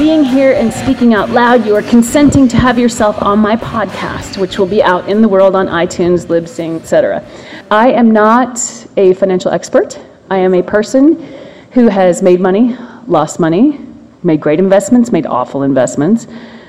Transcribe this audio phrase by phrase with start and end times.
[0.00, 4.40] being here and speaking out loud, you are consenting to have yourself on my podcast,
[4.40, 7.22] which will be out in the world on iTunes, Libsyn, etc.
[7.70, 8.58] I am not
[8.96, 10.00] a financial expert.
[10.30, 11.22] I am a person
[11.72, 12.78] who has made money,
[13.08, 13.78] lost money,
[14.22, 16.26] made great investments, made awful investments,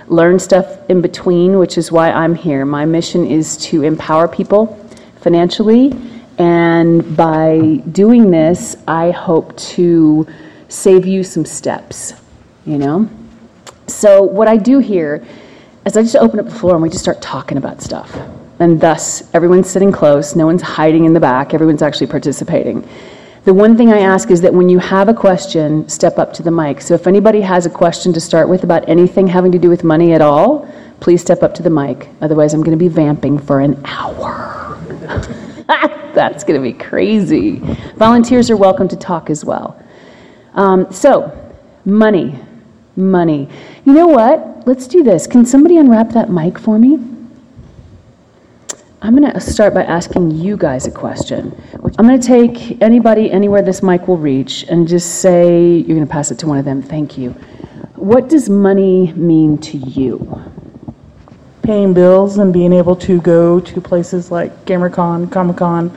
[0.08, 2.66] learned stuff in between, which is why I'm here.
[2.66, 4.78] My mission is to empower people
[5.22, 5.94] financially,
[6.38, 10.28] and by doing this, I hope to
[10.68, 12.12] save you some steps,
[12.66, 13.10] you know?
[13.92, 15.26] So, what I do here
[15.86, 18.16] is I just open up the floor and we just start talking about stuff.
[18.60, 22.88] And thus, everyone's sitting close, no one's hiding in the back, everyone's actually participating.
[23.44, 26.44] The one thing I ask is that when you have a question, step up to
[26.44, 26.80] the mic.
[26.80, 29.84] So if anybody has a question to start with about anything having to do with
[29.84, 32.08] money at all, please step up to the mic.
[32.22, 34.78] Otherwise, I'm going to be vamping for an hour.
[36.14, 37.58] That's going to be crazy.
[37.96, 39.84] Volunteers are welcome to talk as well.
[40.54, 41.32] Um, so,
[41.84, 42.40] money.
[42.96, 43.48] Money.
[43.86, 44.68] You know what?
[44.68, 45.28] Let's do this.
[45.28, 47.00] Can somebody unwrap that mic for me?
[49.04, 51.60] I'm going to start by asking you guys a question.
[51.98, 56.06] I'm going to take anybody anywhere this mic will reach and just say, you're going
[56.06, 56.84] to pass it to one of them.
[56.84, 57.32] Thank you.
[57.96, 60.44] What does money mean to you?
[61.64, 65.92] Paying bills and being able to go to places like GamerCon, Comic Con.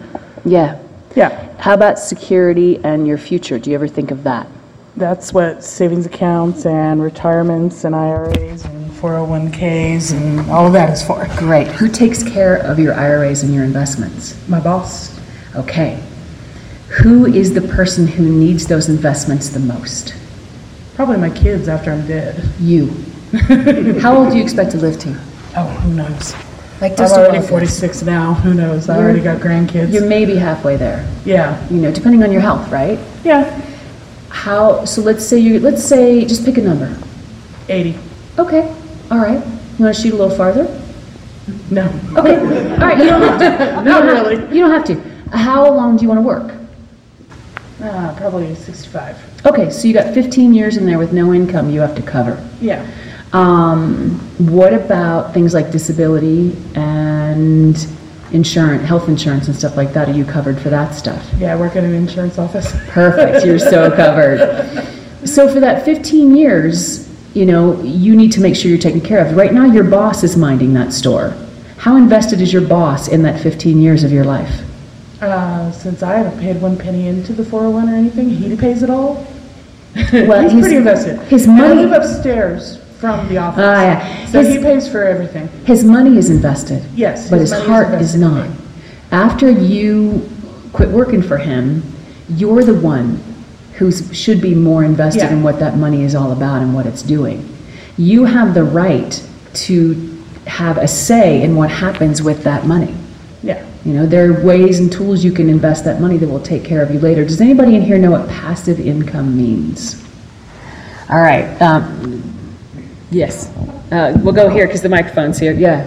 [0.45, 0.81] Yeah.
[1.15, 3.59] Yeah, How about security and your future?
[3.59, 4.49] Do you ever think of that?
[4.97, 11.03] That's what savings accounts and retirements and IRAs and 401ks and all of that is
[11.05, 11.27] for.
[11.37, 11.67] Great.
[11.69, 14.37] Who takes care of your IRAs and your investments?
[14.49, 15.21] My boss,
[15.57, 16.03] Okay.
[17.03, 20.15] Who is the person who needs those investments the most?
[20.95, 22.49] probably my kids after I'm dead.
[22.61, 22.87] You.
[24.01, 25.09] How old do you expect to live to?
[25.57, 26.35] Oh, who knows?
[26.81, 28.35] Like I'm already above 46 now.
[28.35, 28.89] Who knows?
[28.89, 29.93] I already got grandkids.
[29.93, 31.05] You're maybe halfway there.
[31.25, 32.99] Yeah, You know, depending on your health, right?
[33.25, 33.43] yeah,
[34.35, 34.85] How?
[34.85, 35.61] So let's say you.
[35.61, 36.95] Let's say just pick a number.
[37.69, 37.97] 80.
[38.39, 38.69] Okay.
[39.11, 39.43] All right.
[39.79, 40.65] You want to shoot a little farther?
[41.71, 41.87] No.
[42.17, 42.37] Okay.
[42.73, 42.99] All right.
[42.99, 43.83] You don't have to.
[43.89, 44.35] Not really.
[44.55, 45.37] You don't have to.
[45.37, 46.53] How long do you want to work?
[47.81, 49.47] Ah, probably 65.
[49.47, 49.71] Okay.
[49.71, 52.47] So you got 15 years in there with no income you have to cover.
[52.61, 52.85] Yeah.
[53.33, 57.77] Um, what about things like disability and
[58.45, 60.09] insurance, health insurance and stuff like that?
[60.09, 61.25] Are you covered for that stuff?
[61.39, 62.73] Yeah, I work at an insurance office.
[62.89, 64.39] Perfect, you're so covered.
[65.27, 69.25] So for that 15 years, you know, you need to make sure you're taken care
[69.27, 69.37] of.
[69.37, 71.35] Right now, your boss is minding that store.
[71.79, 74.61] How invested is your boss in that 15 years of your life?
[75.23, 78.91] Uh, since I haven't paid one penny into the 401 or anything, he pays it
[78.91, 79.25] all.
[80.13, 81.19] Well, He's his- pretty invested.
[81.29, 83.63] his And I money- live upstairs from the office.
[83.63, 84.27] Ah, yeah.
[84.27, 85.49] So His- he pays for everything.
[85.67, 86.83] His money is invested.
[86.97, 88.47] Yes, But his his is heart is invested not.
[89.13, 90.23] After you
[90.73, 91.83] quit working for him,
[92.35, 93.21] you're the one
[93.75, 95.33] who should be more invested Yeah.
[95.35, 97.45] in what that money is all about and what it's doing.
[97.99, 99.21] You have the right
[99.67, 100.11] to
[100.47, 102.95] have a say in what happens with that money.
[103.43, 103.59] Yeah.
[103.85, 106.65] You know, there are ways and tools you can invest that money that will take
[106.65, 107.23] care of you later.
[107.25, 110.03] Does anybody in here know what passive income means?
[111.11, 111.47] All right.
[111.61, 112.23] Um,
[113.11, 113.49] yes.
[113.93, 115.53] Uh, we'll go here because the microphone's here.
[115.53, 115.85] Yeah.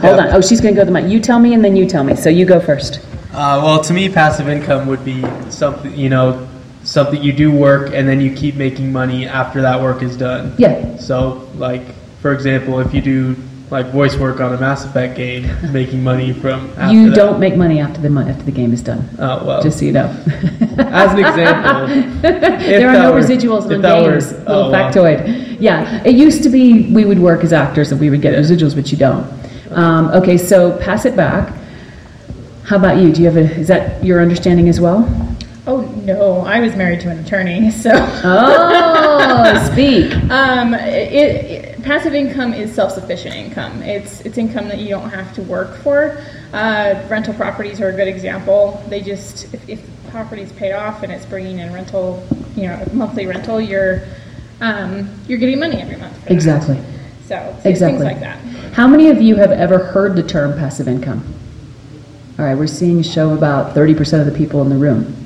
[0.00, 0.28] Hold on.
[0.32, 1.10] Oh, she's going to go to the mic.
[1.10, 2.14] You tell me and then you tell me.
[2.16, 3.00] So you go first.
[3.32, 6.48] Uh, well, to me, passive income would be something you know,
[6.84, 10.54] something you do work and then you keep making money after that work is done.
[10.58, 10.96] Yeah.
[10.96, 11.82] So, like
[12.20, 13.36] for example, if you do
[13.70, 17.56] like voice work on a Mass Effect game, making money from after You don't make
[17.56, 19.08] money after the after the game is done.
[19.18, 19.62] Oh well.
[19.62, 20.06] Just so you know.
[20.78, 24.32] as an example, there are no were- residuals on that were- games.
[24.46, 25.45] oh, Little factoid.
[25.58, 28.74] Yeah, it used to be we would work as actors and we would get residuals,
[28.74, 29.26] but you don't.
[29.70, 31.52] Um, okay, so pass it back.
[32.64, 33.12] How about you?
[33.12, 33.54] Do you have a?
[33.54, 35.08] Is that your understanding as well?
[35.68, 40.14] Oh no, I was married to an attorney, so Oh, speak.
[40.30, 43.82] um, it, it, passive income is self-sufficient income.
[43.82, 46.22] It's it's income that you don't have to work for.
[46.52, 48.82] Uh, rental properties are a good example.
[48.88, 53.26] They just if, if property's paid off and it's bringing in rental, you know, monthly
[53.26, 54.02] rental, you're
[54.60, 56.14] um, you're getting money every month.
[56.14, 56.32] For that.
[56.32, 56.76] Exactly.
[57.26, 57.98] So Exactly.
[57.98, 58.38] things like that.
[58.74, 61.24] How many of you have ever heard the term passive income?
[62.38, 65.16] All right, we're seeing a show about 30% of the people in the room.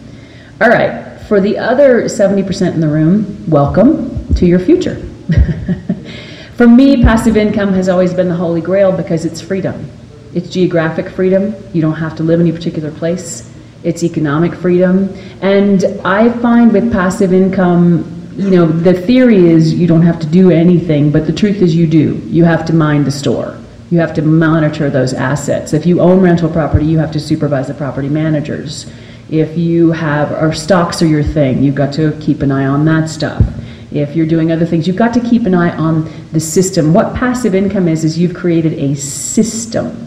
[0.60, 4.96] All right, for the other 70% in the room, welcome to your future.
[6.54, 9.90] for me, passive income has always been the holy grail because it's freedom.
[10.34, 11.54] It's geographic freedom.
[11.72, 13.52] You don't have to live in any particular place.
[13.82, 15.12] It's economic freedom.
[15.40, 20.26] And I find with passive income, you know, the theory is you don't have to
[20.26, 22.20] do anything, but the truth is you do.
[22.26, 23.58] You have to mind the store.
[23.90, 25.72] You have to monitor those assets.
[25.72, 28.90] If you own rental property, you have to supervise the property managers.
[29.28, 32.84] If you have, or stocks are your thing, you've got to keep an eye on
[32.84, 33.42] that stuff.
[33.90, 36.94] if you're doing other things, you've got to keep an eye on the system.
[36.94, 40.06] What passive income is, is you've created a system.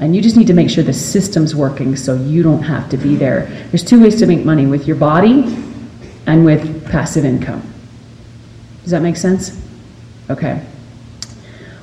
[0.00, 2.96] And you just need to make sure the system's working so you don't have to
[2.96, 3.46] be there.
[3.70, 5.71] There's two ways to make money with your body
[6.26, 7.62] and with passive income.
[8.82, 9.60] Does that make sense?
[10.30, 10.64] Okay.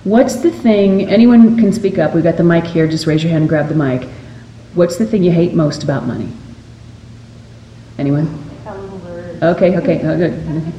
[0.03, 3.31] What's the thing, anyone can speak up, we've got the mic here, just raise your
[3.31, 4.07] hand and grab the mic.
[4.73, 6.31] What's the thing you hate most about money?
[7.97, 8.45] Anyone?
[9.41, 10.73] Okay, okay, oh, good.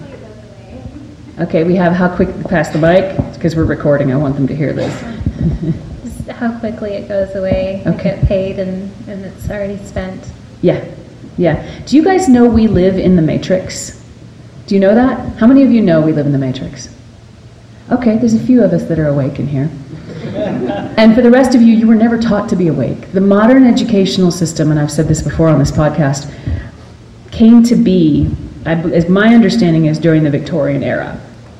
[1.38, 4.54] Okay, we have how quick, pass the mic, because we're recording, I want them to
[4.54, 4.92] hear this.
[6.30, 7.82] How quickly it goes away.
[7.84, 8.02] I Okay.
[8.16, 10.30] get paid and, and it's already spent.
[10.62, 10.82] Yeah,
[11.40, 11.80] yeah.
[11.86, 14.04] Do you guys know we live in the Matrix?
[14.66, 15.36] Do you know that?
[15.38, 16.94] How many of you know we live in the Matrix?
[17.90, 19.70] Okay, there's a few of us that are awake in here.
[20.98, 23.10] and for the rest of you, you were never taught to be awake.
[23.12, 26.30] The modern educational system, and I've said this before on this podcast,
[27.30, 28.30] came to be,
[28.66, 31.18] I as my understanding is, during the Victorian era,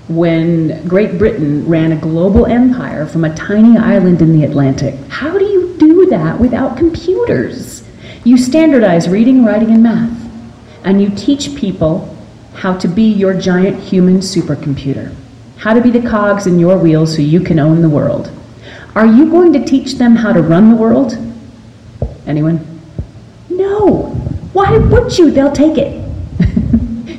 [0.09, 4.95] when Great Britain ran a global empire from a tiny island in the Atlantic.
[5.09, 7.83] How do you do that without computers?
[8.25, 10.11] You standardize reading, writing, and math,
[10.85, 12.17] and you teach people
[12.55, 15.15] how to be your giant human supercomputer,
[15.57, 18.31] how to be the cogs in your wheels so you can own the world.
[18.95, 21.17] Are you going to teach them how to run the world?
[22.27, 22.61] Anyone?
[23.49, 24.07] No.
[24.53, 25.31] Why would you?
[25.31, 25.97] They'll take it.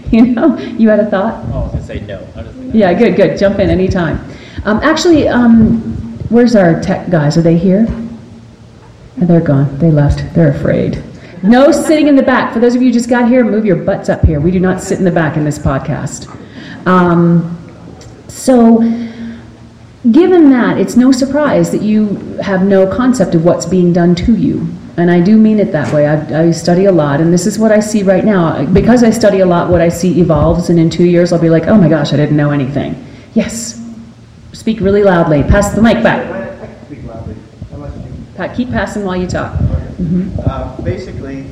[0.14, 1.44] you know, you had a thought?
[1.48, 2.24] Oh, I was gonna say no.
[2.36, 3.40] Gonna- Yeah, good, good.
[3.40, 4.20] Jump in anytime.
[4.66, 5.80] Um, actually, um,
[6.30, 7.38] where's our tech guys?
[7.38, 7.88] Are they here?
[9.20, 9.78] Oh, they're gone.
[9.80, 10.34] They left.
[10.34, 11.04] They're afraid.
[11.44, 12.54] No sitting in the back.
[12.54, 14.40] For those of you who just got here, move your butts up here.
[14.40, 16.28] We do not sit in the back in this podcast.
[16.88, 17.58] Um,
[18.28, 18.80] so,
[20.12, 24.36] given that, it's no surprise that you have no concept of what's being done to
[24.36, 24.68] you.
[24.98, 26.06] And I do mean it that way.
[26.06, 28.64] I, I study a lot, and this is what I see right now.
[28.66, 31.50] Because I study a lot, what I see evolves, and in two years I'll be
[31.50, 33.04] like, oh my gosh, I didn't know anything.
[33.34, 33.80] Yes.
[34.54, 35.44] Speak really loudly.
[35.44, 36.22] Pass the mic back.
[36.86, 37.36] Speak loudly.
[37.72, 39.56] Unless you- Pa- keep passing while you talk.
[40.46, 41.44] Uh, Basically,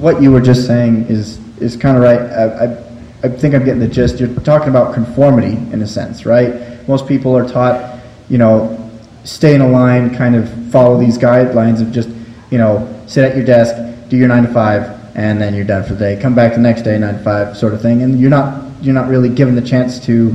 [0.00, 2.20] what you were just saying is, is kind of right.
[2.20, 2.84] I, I,
[3.24, 4.20] I think I'm getting the gist.
[4.20, 6.86] You're talking about conformity in a sense, right?
[6.88, 8.78] Most people are taught, you know,
[9.24, 12.08] stay in a line, kind of follow these guidelines of just,
[12.50, 13.74] you know, sit at your desk,
[14.08, 16.20] do your nine to five, and then you're done for the day.
[16.20, 18.02] Come back the next day, nine to five, sort of thing.
[18.02, 20.30] And you're not, you're not really given the chance to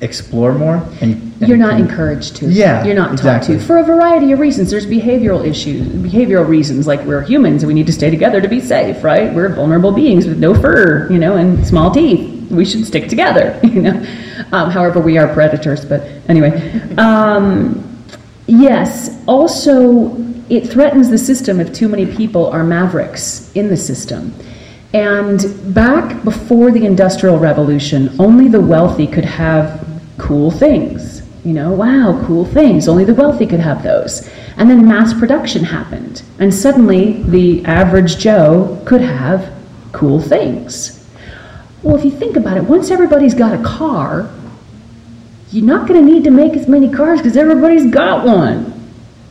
[0.00, 0.76] explore more.
[1.00, 2.46] And, and You're not encouraged to.
[2.46, 3.54] Yeah, You're not exactly.
[3.56, 3.66] taught to.
[3.66, 4.70] For a variety of reasons.
[4.70, 8.48] There's behavioral issues, behavioral reasons, like we're humans and we need to stay together to
[8.48, 9.32] be safe, right?
[9.32, 12.50] We're vulnerable beings with no fur, you know, and small teeth.
[12.50, 14.06] We should stick together, you know.
[14.52, 16.50] Um, however, we are predators, but anyway.
[16.96, 18.04] Um,
[18.46, 20.16] yes, also,
[20.48, 24.32] it threatens the system if too many people are mavericks in the system.
[24.92, 29.86] And back before the Industrial Revolution, only the wealthy could have
[30.18, 31.22] cool things.
[31.44, 32.88] You know, wow, cool things.
[32.88, 34.28] Only the wealthy could have those.
[34.56, 36.22] And then mass production happened.
[36.38, 39.52] And suddenly the average Joe could have
[39.92, 41.08] cool things.
[41.82, 44.30] Well, if you think about it, once everybody's got a car,
[45.52, 48.72] you're not going to need to make as many cars because everybody's got one.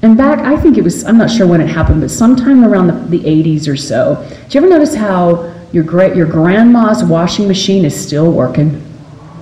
[0.05, 3.09] And back, I think it was, I'm not sure when it happened, but sometime around
[3.09, 4.23] the, the 80s or so.
[4.43, 8.83] Did you ever notice how your, gra- your grandma's washing machine is still working,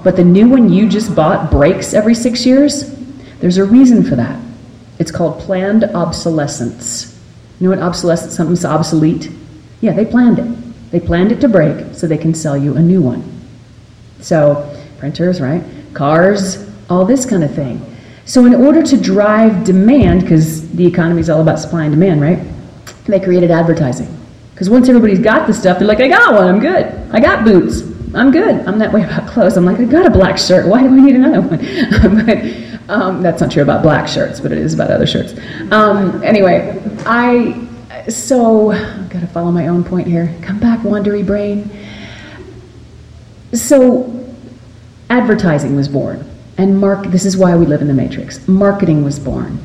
[0.05, 2.95] but the new one you just bought breaks every six years?
[3.41, 4.41] There's a reason for that.
[4.99, 7.21] It's called planned obsolescence.
[7.59, 9.31] You know what obsolescence, something's obsolete?
[9.81, 10.91] Yeah, they planned it.
[10.91, 13.21] They planned it to break so they can sell you a new one.
[14.21, 15.61] So, printers, right?
[15.93, 17.92] Cars, all this kind of thing.
[18.25, 22.21] So, in order to drive demand, because the economy is all about supply and demand,
[22.21, 22.39] right?
[23.05, 24.07] They created advertising.
[24.53, 26.85] Because once everybody's got the stuff, they're like, I got one, I'm good.
[27.11, 27.81] I got boots,
[28.13, 28.65] I'm good.
[28.67, 29.57] I'm that way about clothes.
[29.57, 31.57] I'm like, I got a black shirt, why do I need another one?
[32.25, 35.33] but um, that's not true about black shirts, but it is about other shirts.
[35.71, 37.67] Um, anyway, I,
[38.09, 40.33] so, I've got to follow my own point here.
[40.41, 41.69] Come back, wandery brain.
[43.53, 44.33] So,
[45.09, 47.05] advertising was born, and mark.
[47.07, 48.47] This is why we live in the matrix.
[48.47, 49.59] Marketing was born.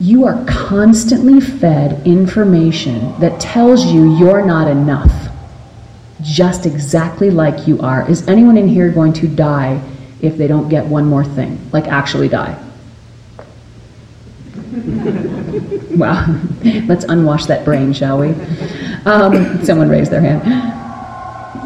[0.00, 5.12] You are constantly fed information that tells you you're not enough,
[6.22, 8.08] just exactly like you are.
[8.10, 9.80] Is anyone in here going to die
[10.20, 12.62] if they don't get one more thing, like actually die?
[15.96, 16.26] Wow.
[16.62, 18.34] Let's unwash that brain, shall we?
[19.06, 20.42] Um, someone raised their hand.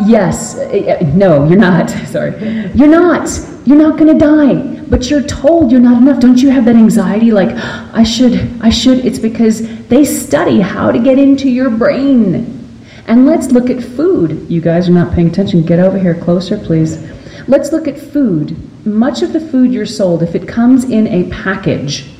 [0.08, 0.56] Yes.
[0.56, 1.90] eh, eh, No, you're not.
[2.06, 2.30] Sorry.
[2.74, 3.28] You're not.
[3.70, 4.80] You're not going to die.
[4.88, 6.20] But you're told you're not enough.
[6.20, 7.50] Don't you have that anxiety like,
[7.94, 9.06] I should, I should?
[9.06, 12.68] It's because they study how to get into your brain.
[13.06, 14.50] And let's look at food.
[14.50, 15.62] You guys are not paying attention.
[15.62, 16.98] Get over here closer, please.
[17.46, 18.56] Let's look at food.
[18.84, 22.10] Much of the food you're sold, if it comes in a package,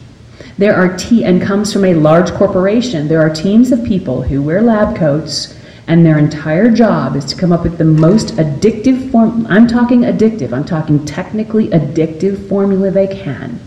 [0.57, 4.40] there are te- and comes from a large corporation, there are teams of people who
[4.40, 5.60] wear lab coats
[5.91, 10.03] and their entire job is to come up with the most addictive form I'm talking
[10.03, 13.59] addictive, I'm talking technically addictive formula they can.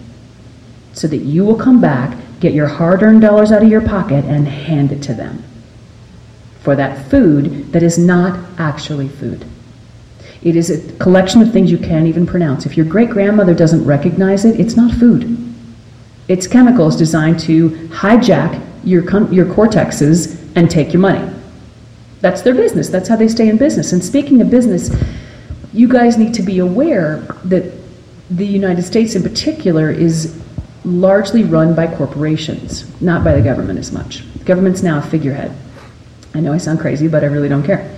[0.93, 4.47] So that you will come back, get your hard-earned dollars out of your pocket and
[4.47, 5.43] hand it to them.
[6.61, 9.45] For that food that is not actually food.
[10.43, 12.65] It is a collection of things you can't even pronounce.
[12.65, 15.53] If your great grandmother doesn't recognize it, it's not food.
[16.29, 21.33] It's chemicals designed to hijack your, your cortexes and take your money.
[22.23, 22.87] That's their business.
[22.87, 23.91] That's how they stay in business.
[23.91, 24.89] And speaking of business,
[25.73, 27.73] you guys need to be aware that
[28.29, 30.41] the United States in particular is
[30.85, 34.23] largely run by corporations, not by the government as much.
[34.37, 35.53] The government's now a figurehead.
[36.33, 37.93] I know I sound crazy, but I really don't care.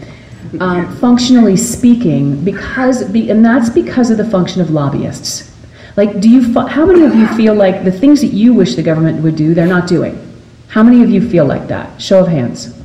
[0.59, 5.55] Um, functionally speaking, because be, and that's because of the function of lobbyists.
[5.97, 6.59] Like, do you?
[6.67, 9.53] How many of you feel like the things that you wish the government would do,
[9.53, 10.19] they're not doing?
[10.67, 12.01] How many of you feel like that?
[12.01, 12.75] Show of hands.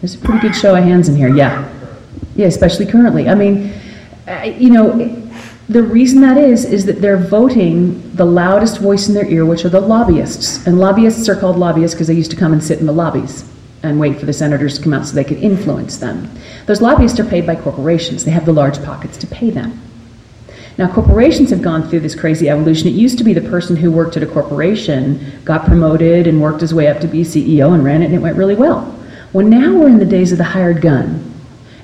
[0.00, 1.34] There's a pretty good show of hands in here.
[1.34, 1.68] Yeah,
[2.36, 3.28] yeah, especially currently.
[3.28, 3.72] I mean,
[4.28, 4.92] uh, you know,
[5.68, 9.64] the reason that is is that they're voting the loudest voice in their ear, which
[9.64, 10.66] are the lobbyists.
[10.66, 13.44] And lobbyists are called lobbyists because they used to come and sit in the lobbies
[13.82, 16.30] and wait for the senators to come out so they could influence them.
[16.66, 18.24] Those lobbyists are paid by corporations.
[18.24, 19.80] They have the large pockets to pay them.
[20.78, 22.86] Now, corporations have gone through this crazy evolution.
[22.86, 26.60] It used to be the person who worked at a corporation got promoted and worked
[26.60, 28.97] his way up to be CEO and ran it, and it went really well.
[29.32, 31.34] Well, now we're in the days of the hired gun.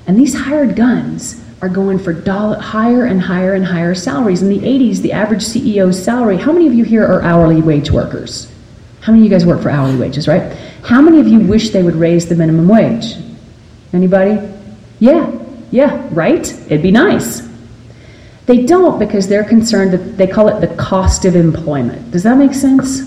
[0.07, 4.41] And these hired guns are going for dollar, higher and higher and higher salaries.
[4.41, 7.91] In the 80s, the average CEO's salary, how many of you here are hourly wage
[7.91, 8.51] workers?
[9.01, 10.53] How many of you guys work for hourly wages, right?
[10.83, 13.15] How many of you wish they would raise the minimum wage?
[13.93, 14.51] Anybody?
[14.99, 15.31] Yeah,
[15.71, 16.51] yeah, right?
[16.65, 17.47] It'd be nice.
[18.45, 22.11] They don't because they're concerned that they call it the cost of employment.
[22.11, 23.01] Does that make sense?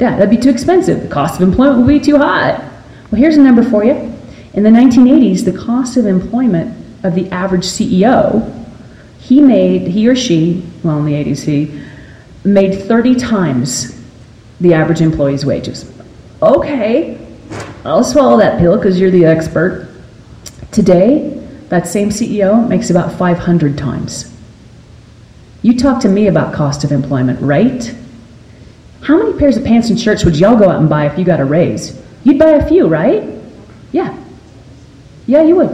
[0.00, 1.02] Yeah, that'd be too expensive.
[1.02, 2.68] The cost of employment would be too high.
[3.10, 3.92] Well, here's a number for you.
[4.54, 8.52] In the 1980s, the cost of employment of the average CEO,
[9.20, 11.82] he made, he or she, well, in the 80s, he
[12.44, 14.02] made 30 times
[14.60, 15.92] the average employee's wages.
[16.42, 17.24] Okay,
[17.84, 19.88] I'll swallow that pill because you're the expert.
[20.72, 21.28] Today,
[21.68, 24.32] that same CEO makes about 500 times.
[25.62, 27.94] You talk to me about cost of employment, right?
[29.02, 31.24] How many pairs of pants and shirts would y'all go out and buy if you
[31.24, 32.00] got a raise?
[32.26, 33.22] You'd buy a few, right?
[33.92, 34.20] Yeah.
[35.28, 35.70] Yeah, you would.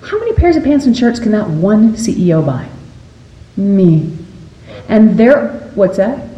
[0.00, 2.66] How many pairs of pants and shirts can that one CEO buy?
[3.58, 4.16] Me.
[4.88, 6.30] And they're, what's that?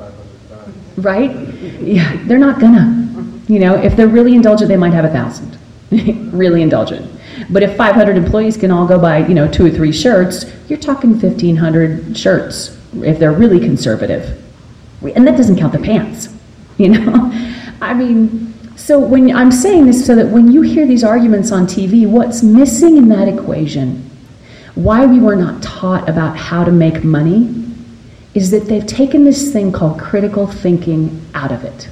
[0.96, 1.30] Right?
[1.80, 3.32] Yeah, they're not gonna.
[3.46, 5.56] You know, if they're really indulgent, they might have a thousand.
[6.32, 7.08] really indulgent.
[7.48, 10.80] But if 500 employees can all go buy, you know, two or three shirts, you're
[10.80, 14.42] talking 1,500 shirts if they're really conservative.
[15.14, 16.34] And that doesn't count the pants,
[16.76, 17.30] you know?
[17.80, 18.53] I mean,
[18.84, 22.42] so when I'm saying this so that when you hear these arguments on TV, what's
[22.42, 24.10] missing in that equation,
[24.74, 27.64] why we were not taught about how to make money,
[28.34, 31.88] is that they've taken this thing called critical thinking out of it.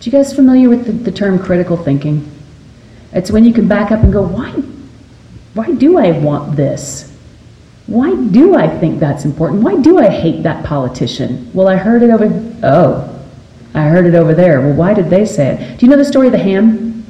[0.00, 2.28] Do you guys familiar with the, the term critical thinking?
[3.12, 4.50] It's when you can back up and go, why,
[5.54, 7.16] why do I want this?
[7.86, 9.62] Why do I think that's important?
[9.62, 11.48] Why do I hate that politician?
[11.54, 12.28] Well, I heard it over,
[12.64, 13.11] oh,
[13.74, 14.60] I heard it over there.
[14.60, 15.78] Well, why did they say it?
[15.78, 17.04] Do you know the story of the ham?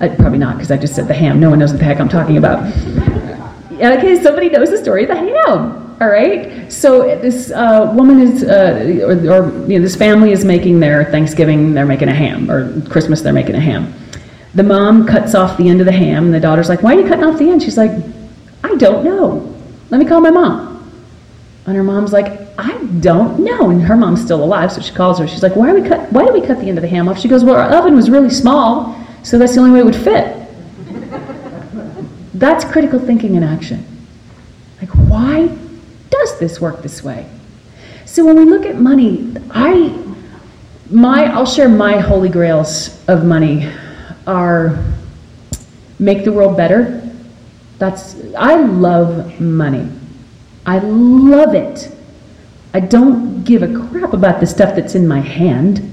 [0.00, 1.38] Uh, probably not, because I just said the ham.
[1.40, 2.66] No one knows what the heck I'm talking about.
[3.72, 5.96] okay, somebody knows the story of the ham.
[6.00, 6.72] All right.
[6.72, 11.04] So this uh, woman is, uh, or, or you know, this family is making their
[11.04, 11.74] Thanksgiving.
[11.74, 13.20] They're making a ham, or Christmas.
[13.20, 13.94] They're making a ham.
[14.54, 17.00] The mom cuts off the end of the ham, and the daughter's like, "Why are
[17.00, 17.92] you cutting off the end?" She's like,
[18.64, 19.54] "I don't know.
[19.90, 20.71] Let me call my mom."
[21.66, 25.18] And her mom's like, "I don't know." And her mom's still alive, so she calls
[25.18, 25.28] her.
[25.28, 26.12] She's like, "Why we cut?
[26.12, 27.94] Why did we cut the end of the ham off?" She goes, "Well, our oven
[27.94, 30.36] was really small, so that's the only way it would fit."
[32.34, 33.86] that's critical thinking in action.
[34.80, 35.48] Like, why
[36.10, 37.26] does this work this way?
[38.04, 39.96] So when we look at money, I
[40.90, 43.72] my I'll share my holy grails of money
[44.26, 44.84] are
[45.98, 47.00] make the world better.
[47.78, 49.88] That's I love money.
[50.66, 51.90] I love it.
[52.74, 55.88] I don't give a crap about the stuff that's in my hand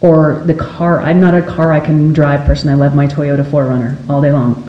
[0.00, 1.00] or the car.
[1.00, 2.68] I'm not a car I can drive person.
[2.68, 4.68] I love my Toyota 4Runner all day long.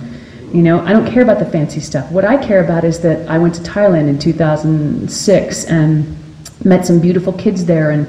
[0.53, 2.11] You know, I don't care about the fancy stuff.
[2.11, 6.17] What I care about is that I went to Thailand in 2006 and
[6.63, 8.07] met some beautiful kids there, and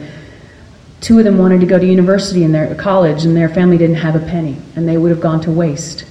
[1.01, 3.97] two of them wanted to go to university in their college, and their family didn't
[3.97, 6.05] have a penny, and they would have gone to waste.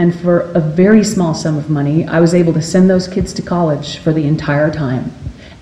[0.00, 3.34] And for a very small sum of money, I was able to send those kids
[3.34, 5.12] to college for the entire time.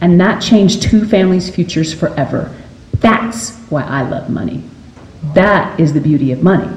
[0.01, 2.55] And that changed two families' futures forever.
[3.01, 4.63] That's why I love money.
[5.35, 6.73] That is the beauty of money.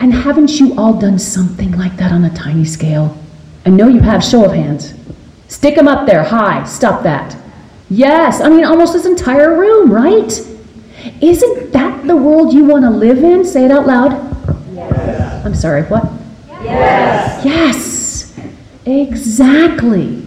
[0.00, 3.14] And haven't you all done something like that on a tiny scale?
[3.66, 4.94] I know you have, show of hands.
[5.48, 7.36] Stick them up there, high, stop that.
[7.90, 10.32] Yes, I mean, almost this entire room, right?
[11.20, 13.44] Isn't that the world you want to live in?
[13.44, 14.12] Say it out loud.
[14.72, 15.44] Yes.
[15.44, 16.21] I'm sorry, what?
[16.64, 17.44] Yes.
[17.44, 18.38] Yes,
[18.86, 20.24] exactly.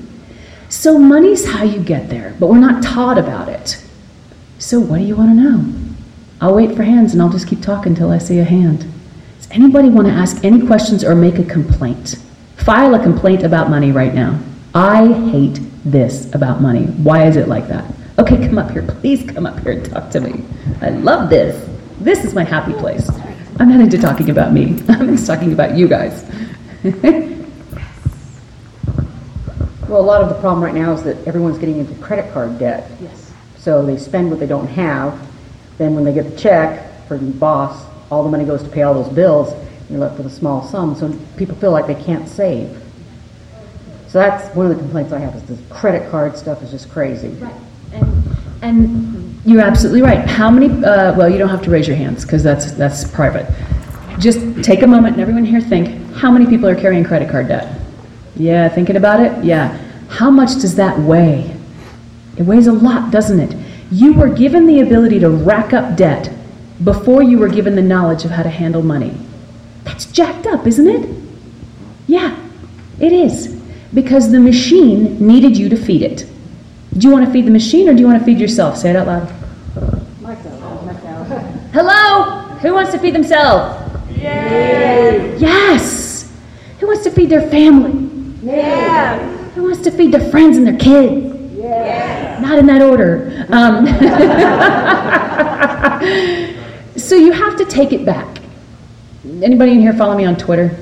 [0.70, 3.82] So money's how you get there, but we're not taught about it.
[4.60, 5.74] So what do you want to know?
[6.42, 8.80] I'll wait for hands and I'll just keep talking until I see a hand.
[9.38, 12.16] Does anybody want to ask any questions or make a complaint?
[12.58, 14.40] File a complaint about money right now.
[14.74, 16.86] I hate this about money.
[16.86, 17.86] Why is it like that?
[18.20, 18.82] Okay, come up here.
[18.82, 20.44] Please come up here and talk to me.
[20.82, 21.70] I love this.
[22.00, 23.10] This is my happy place.
[23.60, 24.78] I'm not into talking about me.
[24.90, 26.26] I'm into talking about you guys.
[29.88, 32.58] Well, a lot of the problem right now is that everyone's getting into credit card
[32.58, 32.90] debt.
[33.00, 33.32] yes.
[33.58, 35.16] So they spend what they don't have.
[35.78, 38.82] Then when they get the check from the boss, all the money goes to pay
[38.82, 39.52] all those bills.
[39.54, 40.96] And you're left with a small sum.
[40.96, 42.82] So people feel like they can't save.
[44.08, 46.90] So that's one of the complaints I have is the credit card stuff is just
[46.90, 47.30] crazy.
[47.30, 47.54] Right.
[47.94, 50.28] And, and you're absolutely right.
[50.28, 53.48] How many, uh, well, you don't have to raise your hands because that's, that's private.
[54.20, 57.48] Just take a moment and everyone here think, how many people are carrying credit card
[57.48, 57.80] debt?
[58.36, 59.44] Yeah, thinking about it?
[59.44, 59.78] Yeah.
[60.10, 61.56] How much does that weigh?
[62.38, 63.56] It weighs a lot, doesn't it?
[63.92, 66.34] You were given the ability to rack up debt
[66.84, 69.16] before you were given the knowledge of how to handle money.
[69.84, 71.24] That's jacked up, isn't it?
[72.08, 72.38] Yeah,
[73.00, 73.62] it is.
[73.94, 76.26] Because the machine needed you to feed it.
[76.98, 78.78] Do you want to feed the machine or do you want to feed yourself?
[78.78, 80.22] Say it out loud.
[80.22, 80.62] Myself.
[81.74, 82.42] Hello?
[82.62, 83.82] Who wants to feed themselves?
[85.42, 86.32] Yes.
[86.80, 88.10] Who wants to feed their family?
[88.42, 89.20] Yeah.
[89.56, 91.36] Who wants to feed their friends and their kids?
[91.58, 92.40] Yeah.
[92.42, 93.46] Not in that order.
[93.50, 93.86] Um,
[96.98, 98.40] so you have to take it back.
[99.44, 100.78] Anybody in here follow me on Twitter?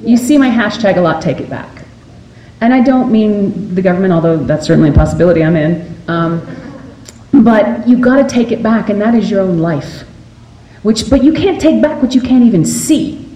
[0.00, 1.73] You see my hashtag a lot, take it back.
[2.64, 5.94] And I don't mean the government, although that's certainly a possibility I'm in.
[6.08, 6.40] Um,
[7.30, 10.04] but you've got to take it back, and that is your own life.
[10.82, 13.28] Which, but you can't take back what you can't even see.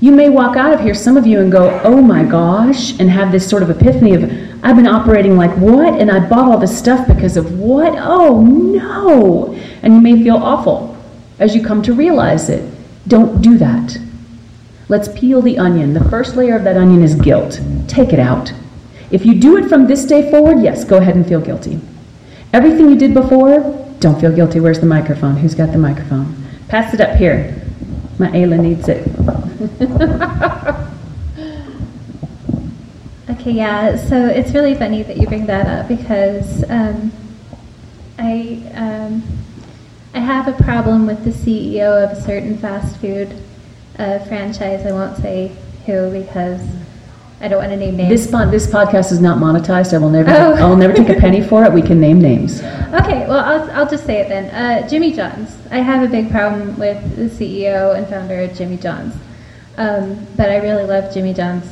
[0.00, 3.10] You may walk out of here, some of you, and go, oh my gosh, and
[3.10, 4.22] have this sort of epiphany of,
[4.62, 6.00] I've been operating like what?
[6.00, 7.98] And I bought all this stuff because of what?
[7.98, 9.52] Oh no!
[9.82, 10.96] And you may feel awful
[11.40, 12.72] as you come to realize it.
[13.08, 13.98] Don't do that.
[14.88, 15.94] Let's peel the onion.
[15.94, 17.60] The first layer of that onion is guilt.
[17.88, 18.52] Take it out.
[19.10, 21.80] If you do it from this day forward, yes, go ahead and feel guilty.
[22.52, 23.60] Everything you did before,
[24.00, 24.60] don't feel guilty.
[24.60, 25.36] Where's the microphone?
[25.36, 26.36] Who's got the microphone?
[26.68, 27.62] Pass it up here.
[28.18, 29.04] My Ayla needs it.
[33.44, 37.12] Okay, yeah, so it's really funny that you bring that up because um,
[38.18, 39.22] I, um,
[40.14, 43.36] I have a problem with the CEO of a certain fast food
[43.98, 44.84] uh, franchise.
[44.86, 45.52] I won't say
[45.86, 46.60] who because
[47.40, 48.08] I don't want to name names.
[48.08, 49.92] This pod, this podcast is not monetized.
[49.92, 50.54] I will never, Oh.
[50.54, 51.72] I will never take a penny for it.
[51.72, 52.62] We can name names.
[52.94, 54.54] Okay, well, I'll, I'll just say it then.
[54.54, 55.50] Uh, Jimmy John's.
[55.72, 59.16] I have a big problem with the CEO and founder of Jimmy John's.
[59.76, 61.64] Um, but I really love Jimmy John's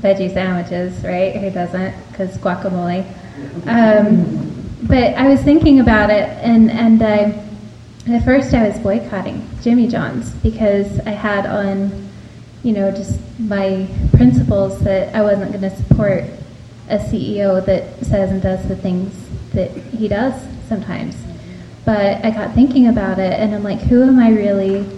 [0.00, 1.34] veggie sandwiches, right?
[1.34, 1.94] Who doesn't?
[2.10, 3.06] Because guacamole.
[3.66, 7.30] Um, but I was thinking about it, and, and I,
[8.08, 12.08] at first I was boycotting Jimmy John's because I had on,
[12.62, 16.24] you know, just my principles that I wasn't going to support
[16.88, 19.12] a CEO that says and does the things
[19.52, 20.34] that he does
[20.68, 21.16] sometimes.
[21.84, 24.88] But I got thinking about it, and I'm like, who am I really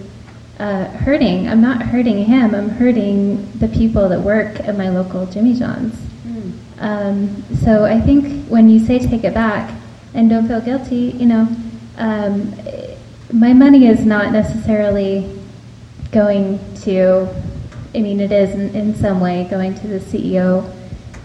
[0.59, 1.47] uh, hurting?
[1.47, 2.55] I'm not hurting him.
[2.55, 5.95] I'm hurting the people that work at my local Jimmy John's.
[6.79, 9.73] Um, so I think when you say take it back
[10.13, 11.47] and don't feel guilty, you know,
[11.97, 12.53] um,
[13.31, 15.39] my money is not necessarily
[16.11, 17.27] going to,
[17.93, 20.73] I mean, it is in, in some way going to the CEO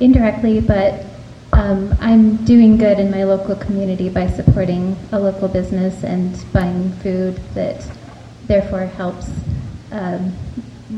[0.01, 1.05] indirectly, but
[1.53, 6.93] um, I'm doing good in my local community by supporting a local business and buying
[6.95, 7.87] food that
[8.47, 9.31] therefore helps
[9.93, 10.35] um,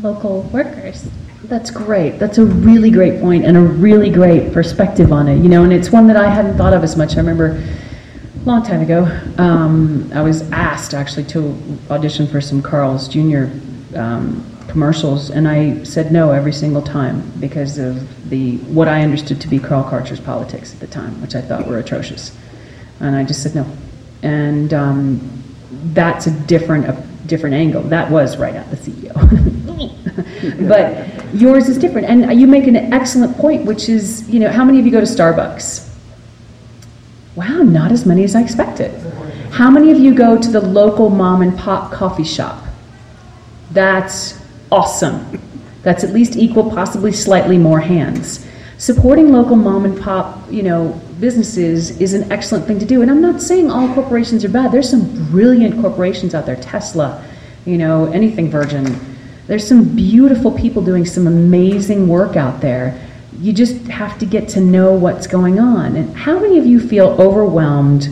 [0.00, 1.08] local workers.
[1.44, 2.18] That's great.
[2.18, 5.36] That's a really great point and a really great perspective on it.
[5.40, 7.14] You know, and it's one that I hadn't thought of as much.
[7.14, 7.62] I remember
[8.46, 9.04] long time ago,
[9.38, 11.54] um, I was asked actually to
[11.90, 13.46] audition for some Carl's Jr.
[13.96, 19.40] Um, commercials, and I said no every single time because of the what I understood
[19.40, 22.36] to be Carl Karcher's politics at the time, which I thought were atrocious,
[23.00, 23.66] and I just said no.
[24.22, 25.42] And um,
[25.92, 26.92] that's a different a
[27.26, 27.82] different angle.
[27.82, 29.14] That was right at the CEO.
[30.68, 32.06] but yours is different.
[32.06, 35.00] And you make an excellent point, which is, you know, how many of you go
[35.00, 35.85] to Starbucks?
[37.36, 38.90] Wow, not as many as I expected.
[39.50, 42.64] How many of you go to the local mom and pop coffee shop?
[43.70, 44.40] That's
[44.72, 45.40] awesome.
[45.82, 48.46] That's at least equal, possibly slightly more hands.
[48.78, 53.02] Supporting local mom and pop, you know, businesses is an excellent thing to do.
[53.02, 54.72] And I'm not saying all corporations are bad.
[54.72, 57.24] There's some brilliant corporations out there, Tesla,
[57.66, 58.98] you know, anything Virgin.
[59.46, 63.05] There's some beautiful people doing some amazing work out there.
[63.38, 65.96] You just have to get to know what's going on.
[65.96, 68.08] And how many of you feel overwhelmed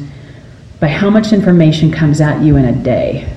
[0.81, 3.33] by how much information comes at you in a day?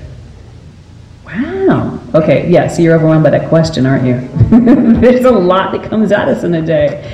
[1.24, 2.00] Wow.
[2.14, 4.20] Okay, yeah, so you're overwhelmed by that question, aren't you?
[5.00, 7.04] There's a lot that comes at us in a day.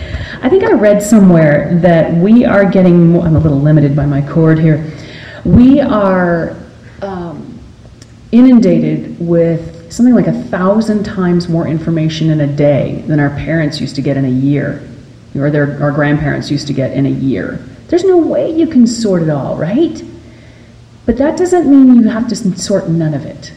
[0.43, 4.07] I think I read somewhere that we are getting, more, I'm a little limited by
[4.07, 4.93] my cord here.
[5.45, 6.57] We are
[7.03, 7.59] um,
[8.31, 13.81] inundated with something like a thousand times more information in a day than our parents
[13.81, 14.83] used to get in a year,
[15.37, 17.65] or their, our grandparents used to get in a year.
[17.89, 20.03] There's no way you can sort it all, right?
[21.07, 23.53] But that doesn't mean you have to sort none of it.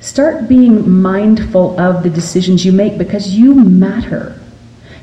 [0.00, 4.40] Start being mindful of the decisions you make because you matter.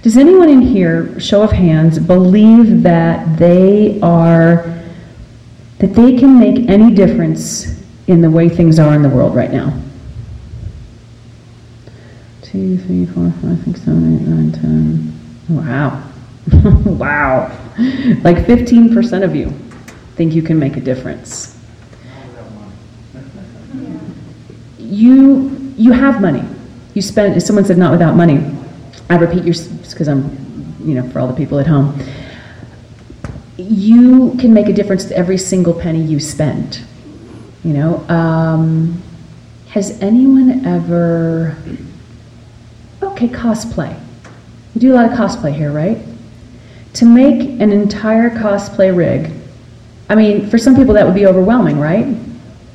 [0.04, 4.72] Does anyone in here, show of hands, believe that they are
[5.80, 9.52] that they can make any difference in the way things are in the world right
[9.52, 9.78] now?
[12.56, 15.13] Two, three, four, five, six, seven, eight, nine, ten.
[15.50, 16.02] Wow.
[16.86, 17.48] wow.
[18.24, 19.50] Like 15% of you
[20.15, 21.60] think you can make a difference.
[24.80, 26.46] you you have money.
[26.94, 27.44] You spend.
[27.44, 28.50] Someone said not without money.
[29.10, 29.56] I repeat your
[29.89, 32.00] because I'm, you know, for all the people at home.
[33.58, 36.80] You can make a difference to every single penny you spend.
[37.65, 39.04] You know, um,
[39.72, 41.58] has anyone ever?
[43.15, 43.97] Okay, cosplay.
[44.73, 45.97] We do a lot of cosplay here, right?
[46.95, 49.32] To make an entire cosplay rig,
[50.10, 52.13] I mean, for some people that would be overwhelming, right?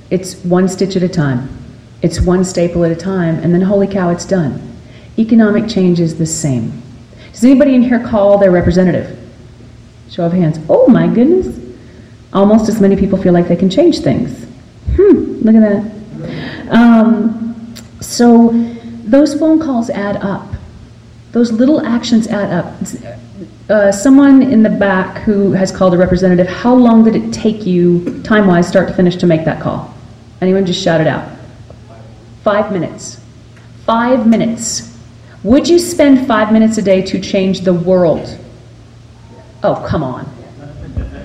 [0.09, 1.55] It's one stitch at a time.
[2.01, 4.79] It's one staple at a time, and then holy cow, it's done.
[5.19, 6.83] Economic change is the same.
[7.33, 9.19] Does anybody in here call their representative?
[10.09, 10.59] Show of hands.
[10.71, 11.55] Oh my goodness.
[12.33, 14.47] Almost as many people feel like they can change things.
[14.97, 16.75] Hmm, look at that.
[16.75, 20.47] Um, so those phone calls add up.
[21.33, 22.75] Those little actions add up.
[23.69, 27.65] Uh, someone in the back who has called a representative, how long did it take
[27.65, 29.95] you, time wise, start to finish, to make that call?
[30.41, 31.29] Anyone just shout it out?
[32.43, 33.21] Five minutes.
[33.85, 34.99] Five minutes.
[35.45, 38.39] Would you spend five minutes a day to change the world?
[39.63, 40.25] Oh, come on.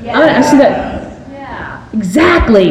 [0.03, 1.31] To ask you that.
[1.31, 1.87] Yeah.
[1.93, 2.69] Exactly.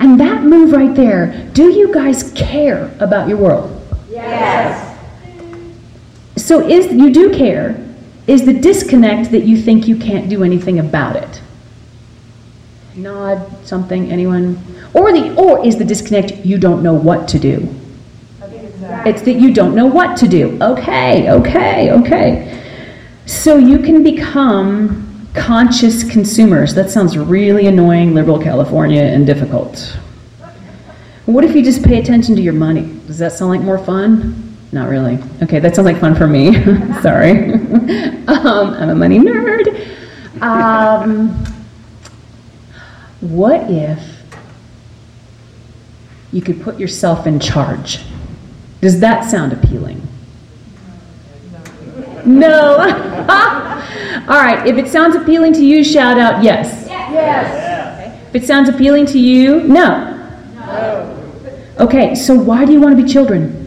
[0.00, 3.83] And that move right there, do you guys care about your world?
[4.14, 4.98] Yes.
[6.36, 7.80] So is you do care.
[8.26, 11.42] Is the disconnect that you think you can't do anything about it?
[12.94, 14.58] Nod, something, anyone?
[14.94, 17.68] Or the or is the disconnect you don't know what to do?
[18.40, 19.10] Exactly.
[19.10, 20.58] It's that you don't know what to do.
[20.62, 22.62] Okay, okay, okay.
[23.26, 26.72] So you can become conscious consumers.
[26.74, 29.98] That sounds really annoying, liberal California, and difficult.
[31.26, 32.93] What if you just pay attention to your money?
[33.06, 34.56] Does that sound like more fun?
[34.72, 35.18] Not really.
[35.42, 36.52] Okay, that sounds like fun for me.
[37.02, 37.52] Sorry.
[37.52, 40.42] um, I'm a money nerd.
[40.42, 41.28] Um,
[43.20, 44.24] what if
[46.32, 48.00] you could put yourself in charge?
[48.80, 50.06] Does that sound appealing?
[52.26, 52.76] No.
[54.28, 56.86] All right, if it sounds appealing to you, shout out yes.
[56.88, 58.26] Yes.
[58.28, 60.10] If it sounds appealing to you, no.
[60.56, 61.23] No.
[61.78, 63.60] Okay, so why do you want to be children?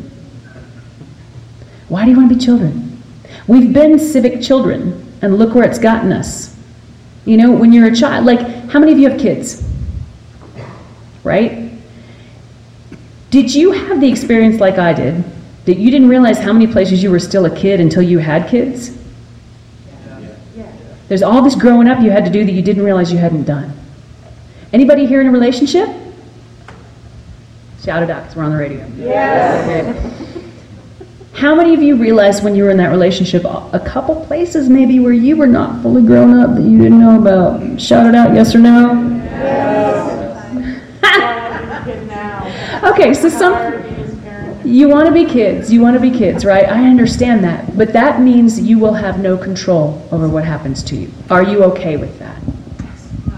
[1.90, 3.02] Why do you want to be children?
[3.48, 6.58] We've been civic children, and look where it's gotten us.
[7.26, 8.40] You know, when you're a child, like,
[8.70, 9.68] how many of you have kids?
[11.24, 11.72] Right?
[13.30, 15.24] Did you have the experience like I did
[15.66, 18.50] that you didn't realize how many places you were still a kid until you had
[18.50, 18.98] kids?
[21.10, 23.44] There's all this growing up you had to do that you didn't realize you hadn't
[23.44, 23.74] done.
[24.74, 25.90] Anybody here in a relationship?
[27.88, 28.86] Shout it out because we're on the radio.
[28.98, 29.96] Yes.
[29.96, 30.52] Okay.
[31.32, 35.00] How many of you realized when you were in that relationship a couple places maybe
[35.00, 37.80] where you were not fully grown up that you didn't know about?
[37.80, 38.92] Shout it out, yes or no?
[39.32, 40.04] Yes.
[42.84, 43.56] Okay, so some
[44.66, 45.72] you want to be kids.
[45.72, 46.66] You want to be kids, right?
[46.66, 47.78] I understand that.
[47.78, 51.10] But that means you will have no control over what happens to you.
[51.30, 52.42] Are you okay with that?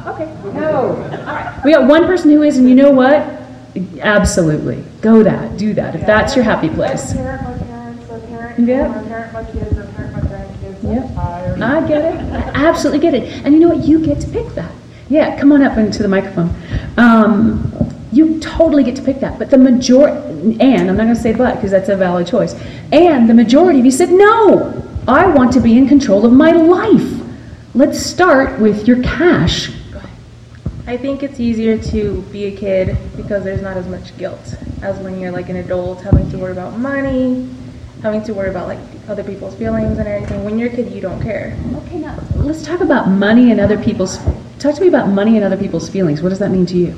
[0.07, 0.25] Okay.
[0.53, 0.87] No.
[0.87, 1.61] All right.
[1.63, 3.38] We got one person who is, and you know what?
[4.01, 4.83] Absolutely.
[5.01, 5.57] Go that.
[5.57, 5.95] Do that.
[5.95, 7.13] If that's your happy place.
[7.13, 8.87] Parent my parents, a parent, Yeah.
[8.87, 10.83] my parent my kids, a parent my grandkids.
[10.83, 11.61] Yep.
[11.61, 12.21] I get it.
[12.55, 13.45] I absolutely get it.
[13.45, 13.85] And you know what?
[13.85, 14.71] You get to pick that.
[15.09, 16.53] Yeah, come on up into the microphone.
[16.97, 17.73] Um,
[18.11, 19.37] you totally get to pick that.
[19.39, 22.55] But the majority, and I'm not going to say but because that's a valid choice.
[22.91, 26.51] And the majority of you said, no, I want to be in control of my
[26.51, 27.21] life.
[27.75, 29.71] Let's start with your cash.
[30.89, 34.97] I think it's easier to be a kid because there's not as much guilt as
[34.97, 37.47] when you're like an adult having to worry about money,
[38.01, 40.43] having to worry about like other people's feelings and everything.
[40.43, 41.55] When you're a kid, you don't care.
[41.75, 44.17] Okay, now let's talk about money and other people's.
[44.57, 46.23] Talk to me about money and other people's feelings.
[46.23, 46.95] What does that mean to you?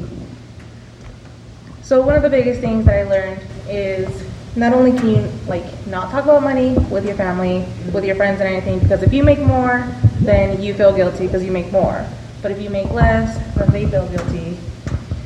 [1.82, 4.26] So one of the biggest things that I learned is
[4.56, 8.40] not only can you like not talk about money with your family, with your friends
[8.40, 9.86] and anything, because if you make more,
[10.22, 12.08] then you feel guilty because you make more.
[12.42, 14.58] But if you make less, then they feel guilty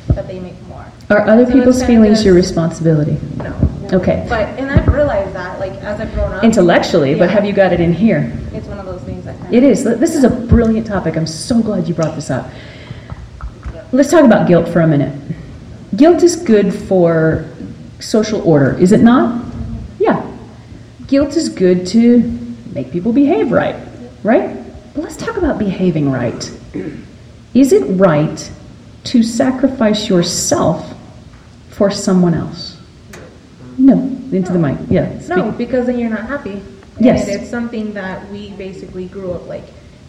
[0.08, 0.84] that they make more.
[1.10, 3.18] Are other So people's it's kind of feelings your responsibility?
[3.36, 3.54] No.
[3.92, 4.26] Okay.
[4.28, 6.42] But and I've realized that like as I've grown up.
[6.42, 8.32] Intellectually, but have you got it in here?
[8.52, 9.84] It's one of those things that kind It is.
[9.84, 11.16] This is a brilliant topic.
[11.16, 12.50] I'm so glad you brought this up.
[13.92, 15.16] Let's talk about guilt for a minute.
[15.94, 17.48] Guilt is good for
[18.00, 19.44] social order, is it not?
[19.98, 20.28] Yeah.
[21.06, 22.18] Guilt is good to
[22.74, 23.76] make people behave right,
[24.24, 24.56] right?
[24.94, 26.50] But let's talk about behaving right.
[27.56, 28.52] Is it right
[29.04, 30.94] to sacrifice yourself
[31.70, 32.78] for someone else?
[33.78, 33.94] No.
[34.30, 34.76] Into the mic.
[34.90, 35.18] Yeah.
[35.28, 36.60] No, because then you're not happy.
[37.00, 37.26] Yes.
[37.26, 39.64] And it's something that we basically grew up like.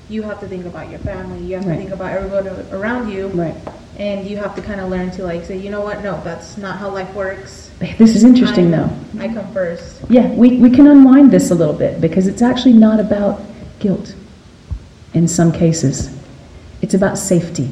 [0.10, 1.40] You have to think about your family.
[1.40, 3.28] You have to think about everyone around you.
[3.28, 3.56] Right.
[3.98, 6.04] And you have to kind of learn to like say, you know what?
[6.04, 7.72] No, that's not how life works.
[7.98, 9.22] This is interesting, I'm- though.
[9.24, 10.02] I come first.
[10.10, 13.42] Yeah, we, we can unwind this a little bit because it's actually not about
[13.80, 14.16] guilt
[15.14, 16.17] in some cases.
[16.82, 17.70] It's about safety.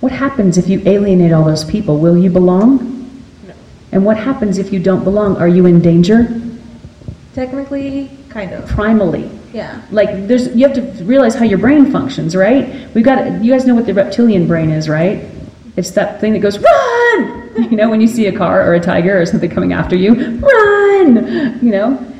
[0.00, 1.98] What happens if you alienate all those people?
[1.98, 3.10] Will you belong?
[3.46, 3.54] No.
[3.92, 5.36] And what happens if you don't belong?
[5.36, 6.40] Are you in danger?
[7.34, 8.68] Technically, kind of.
[8.68, 9.34] Primally.
[9.52, 9.82] Yeah.
[9.90, 12.92] Like there's you have to realize how your brain functions, right?
[12.94, 15.24] We've got you guys know what the reptilian brain is, right?
[15.76, 17.44] It's that thing that goes run.
[17.58, 20.14] You know, when you see a car or a tiger or something coming after you,
[20.38, 21.58] run.
[21.60, 22.14] You know,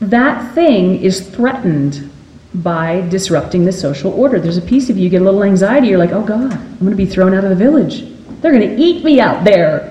[0.00, 2.10] that thing is threatened
[2.54, 4.38] by disrupting the social order.
[4.38, 6.78] There's a piece of you, you get a little anxiety, you're like, oh God, I'm
[6.78, 8.04] going to be thrown out of the village.
[8.40, 9.90] They're going to eat me out there.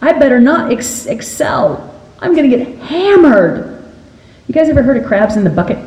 [0.00, 1.92] I better not ex- excel.
[2.20, 3.84] I'm going to get hammered.
[4.46, 5.78] You guys ever heard of crabs in the bucket?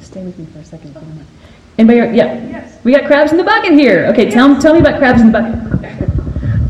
[0.00, 0.94] Stay with me for a second.
[1.78, 2.16] Anybody?
[2.16, 2.70] Yeah.
[2.84, 4.06] We got crabs in the bucket here.
[4.12, 6.18] Okay, tell, tell me about crabs in the bucket.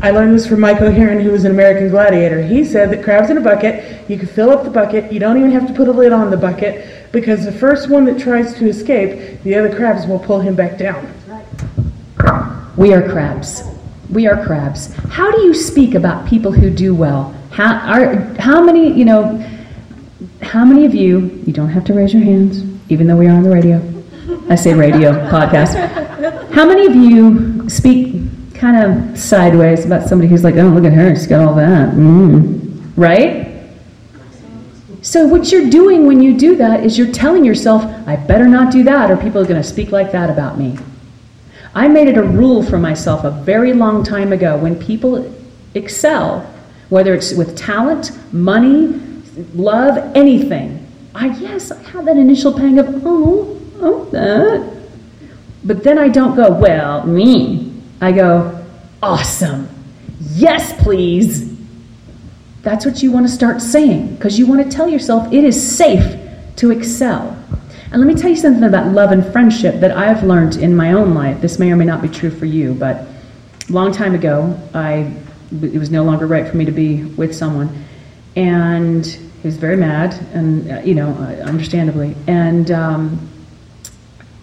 [0.03, 2.43] I learned this from Mike O'Hearn, who was an American gladiator.
[2.43, 5.37] He said that crabs in a bucket, you can fill up the bucket, you don't
[5.37, 8.53] even have to put a lid on the bucket, because the first one that tries
[8.55, 11.07] to escape, the other crabs will pull him back down.
[12.75, 13.63] We are crabs.
[14.09, 14.93] We are crabs.
[15.07, 17.33] How do you speak about people who do well?
[17.51, 19.37] How, are, how many, you know,
[20.41, 23.33] how many of you, you don't have to raise your hands, even though we are
[23.33, 23.81] on the radio.
[24.49, 26.51] I say radio, podcast.
[26.51, 28.32] How many of you speak
[28.63, 31.89] kind of sideways about somebody who's like, oh, look at her, she's got all that.
[31.89, 32.93] Mm.
[32.95, 33.61] Right?
[35.01, 38.71] So, what you're doing when you do that is you're telling yourself, I better not
[38.71, 40.77] do that, or people are going to speak like that about me.
[41.75, 45.29] I made it a rule for myself a very long time ago when people
[45.73, 46.49] excel,
[46.87, 48.97] whether it's with talent, money,
[49.55, 50.87] love, anything.
[51.13, 54.87] I yes, I have that initial pang of oh, oh that.
[55.65, 57.62] But then I don't go, well, me.
[58.03, 58.65] I go,
[59.01, 59.69] awesome.
[60.33, 61.57] Yes, please.
[62.61, 65.77] That's what you want to start saying because you want to tell yourself it is
[65.77, 66.19] safe
[66.57, 67.37] to excel.
[67.91, 70.91] And let me tell you something about love and friendship that I've learned in my
[70.93, 71.39] own life.
[71.39, 73.07] This may or may not be true for you, but
[73.69, 75.13] a long time ago, I
[75.61, 77.85] it was no longer right for me to be with someone,
[78.35, 83.29] and he was very mad, and uh, you know, uh, understandably, and um,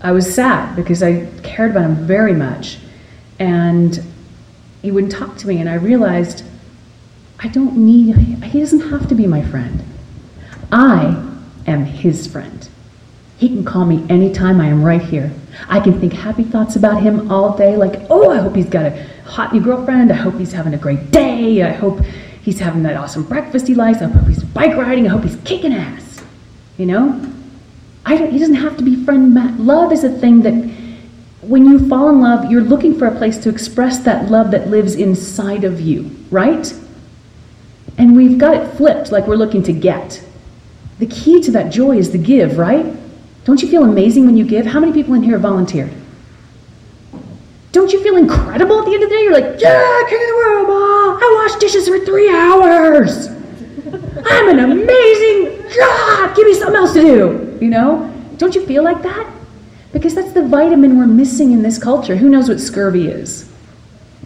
[0.01, 2.79] I was sad because I cared about him very much,
[3.41, 4.05] and
[4.83, 6.45] he wouldn't talk to me, and I realized
[7.41, 8.15] I don't need.
[8.45, 9.83] He doesn't have to be my friend.
[10.71, 11.17] I
[11.67, 12.69] am his friend.
[13.39, 14.61] He can call me anytime.
[14.61, 15.33] I am right here.
[15.69, 18.85] I can think happy thoughts about him all day, like, oh, I hope he's got
[18.87, 20.13] a hot new girlfriend.
[20.13, 21.63] I hope he's having a great day.
[21.63, 22.01] I hope
[22.43, 24.03] he's having that awesome breakfast he likes.
[24.03, 25.07] I hope he's bike riding.
[25.07, 26.23] I hope he's kicking ass.
[26.77, 27.33] You know?
[28.05, 29.35] I don't, he doesn't have to be friend.
[29.59, 30.70] Love is a thing that
[31.43, 34.69] when you fall in love, you're looking for a place to express that love that
[34.69, 36.73] lives inside of you, right?
[37.97, 40.23] And we've got it flipped like we're looking to get.
[40.99, 42.95] The key to that joy is the give, right?
[43.45, 44.67] Don't you feel amazing when you give?
[44.67, 45.93] How many people in here volunteered?
[47.73, 49.23] Don't you feel incredible at the end of the day?
[49.23, 51.19] You're like, yeah, king of the world, Ma.
[51.23, 53.29] I washed dishes for three hours.
[54.27, 56.37] I'm an amazing God.
[56.37, 57.59] Give me something else to do.
[57.61, 58.13] You know?
[58.37, 59.40] Don't you feel like that?
[59.93, 62.17] Because that's the vitamin we're missing in this culture.
[62.17, 63.51] Who knows what scurvy is?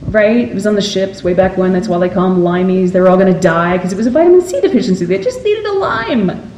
[0.03, 0.49] Right?
[0.49, 1.73] It was on the ships way back when.
[1.73, 2.93] That's why they call them limeys.
[2.93, 5.05] They were all going to die because it was a vitamin C deficiency.
[5.05, 6.53] They just needed a lime.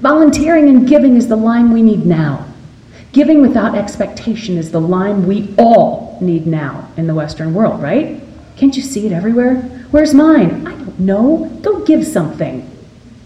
[0.00, 2.46] Volunteering and giving is the lime we need now.
[3.12, 8.22] Giving without expectation is the lime we all need now in the Western world, right?
[8.56, 9.56] Can't you see it everywhere?
[9.90, 10.66] Where's mine?
[10.66, 11.50] I don't know.
[11.62, 12.70] Go give something.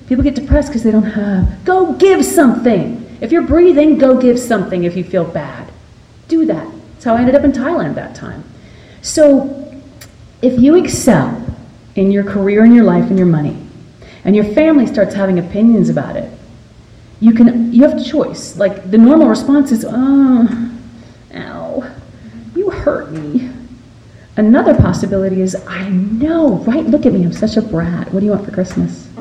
[0.08, 1.64] People get depressed because they don't have.
[1.64, 2.99] Go give something.
[3.20, 5.70] If you're breathing, go give something if you feel bad.
[6.28, 6.70] Do that.
[6.92, 8.44] That's how I ended up in Thailand that time.
[9.02, 9.80] So,
[10.42, 11.46] if you excel
[11.96, 13.56] in your career and your life and your money,
[14.24, 16.30] and your family starts having opinions about it,
[17.20, 18.56] you can you have a choice.
[18.56, 20.78] Like the normal response is, oh,
[21.34, 21.90] ow,
[22.54, 23.50] you hurt me.
[24.40, 26.82] Another possibility is, I know, right?
[26.82, 28.10] Look at me, I'm such a brat.
[28.10, 29.06] What do you want for Christmas?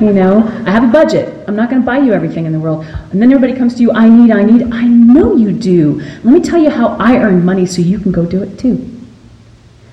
[0.00, 1.44] You know, I have a budget.
[1.46, 2.84] I'm not going to buy you everything in the world.
[3.12, 4.72] And then everybody comes to you, I need, I need.
[4.72, 6.00] I know you do.
[6.24, 8.78] Let me tell you how I earn money so you can go do it too.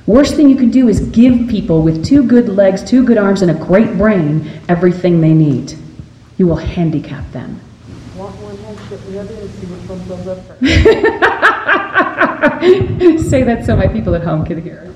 [0.05, 3.41] Worst thing you can do is give people with two good legs, two good arms,
[3.41, 5.77] and a great brain everything they need.
[6.37, 7.59] You will handicap them.
[8.15, 11.33] Want one hand, the other, and see which one fills up first.
[13.30, 14.93] Say that so my people at home can hear.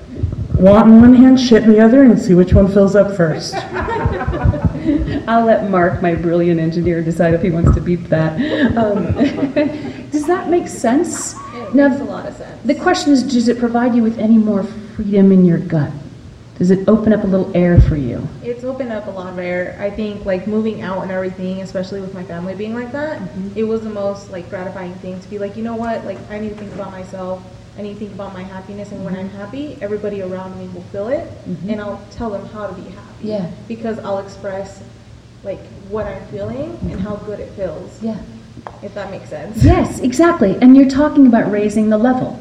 [0.54, 3.54] Want in one hand, shit in the other, and see which one fills up first.
[5.26, 8.32] I'll let Mark, my brilliant engineer, decide if he wants to beep that.
[8.76, 9.12] Um,
[10.10, 11.34] does that make sense?
[11.34, 12.62] It Now, makes a lot of sense.
[12.64, 15.90] The question is, does it provide you with any more freedom in your gut?
[16.62, 18.24] Does it open up a little air for you?
[18.44, 19.76] It's opened up a lot of air.
[19.80, 23.58] I think like moving out and everything, especially with my family being like that, mm-hmm.
[23.58, 26.38] it was the most like gratifying thing to be like, you know what, like I
[26.38, 27.42] need to think about myself.
[27.76, 29.38] I need to think about my happiness, and when I'm mm-hmm.
[29.38, 31.68] happy, everybody around me will feel it, mm-hmm.
[31.68, 33.26] and I'll tell them how to be happy.
[33.26, 33.50] Yeah.
[33.66, 34.84] Because I'll express
[35.42, 38.00] like what I'm feeling and how good it feels.
[38.00, 38.22] Yeah.
[38.84, 39.64] If that makes sense.
[39.64, 40.56] Yes, exactly.
[40.62, 42.40] And you're talking about raising the level.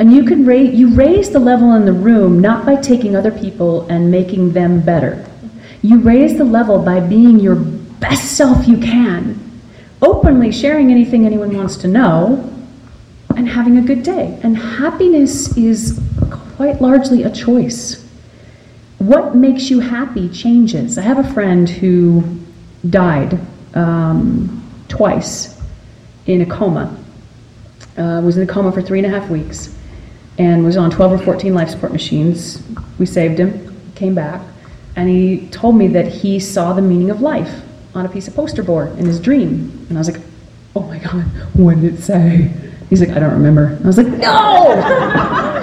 [0.00, 3.30] And you can raise you raise the level in the room not by taking other
[3.30, 5.22] people and making them better.
[5.82, 9.38] You raise the level by being your best self you can,
[10.00, 12.50] openly sharing anything anyone wants to know,
[13.36, 14.40] and having a good day.
[14.42, 16.00] And happiness is
[16.56, 18.02] quite largely a choice.
[18.96, 20.96] What makes you happy changes.
[20.96, 22.24] I have a friend who
[22.88, 23.38] died
[23.74, 25.60] um, twice
[26.24, 26.96] in a coma.
[27.98, 29.76] Uh, was in a coma for three and a half weeks
[30.40, 32.62] and was on 12 or 14 life support machines.
[32.98, 34.40] We saved him, came back,
[34.96, 37.60] and he told me that he saw the meaning of life
[37.94, 39.86] on a piece of poster board in his dream.
[39.90, 40.22] And I was like,
[40.74, 42.50] oh my God, what did it say?
[42.88, 43.78] He's like, I don't remember.
[43.84, 44.74] I was like, no,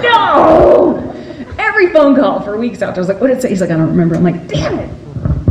[0.02, 1.54] no.
[1.58, 3.48] Every phone call for weeks after, I was like, what did it say?
[3.48, 4.14] He's like, I don't remember.
[4.14, 4.90] I'm like, damn it.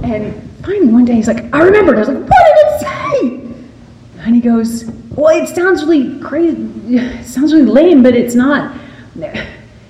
[0.06, 1.98] And finally one day he's like, I remembered.
[1.98, 3.48] I was like, what did it say?
[4.26, 6.58] And he goes, Well, it sounds really crazy.
[6.90, 8.76] It sounds really lame, but it's not.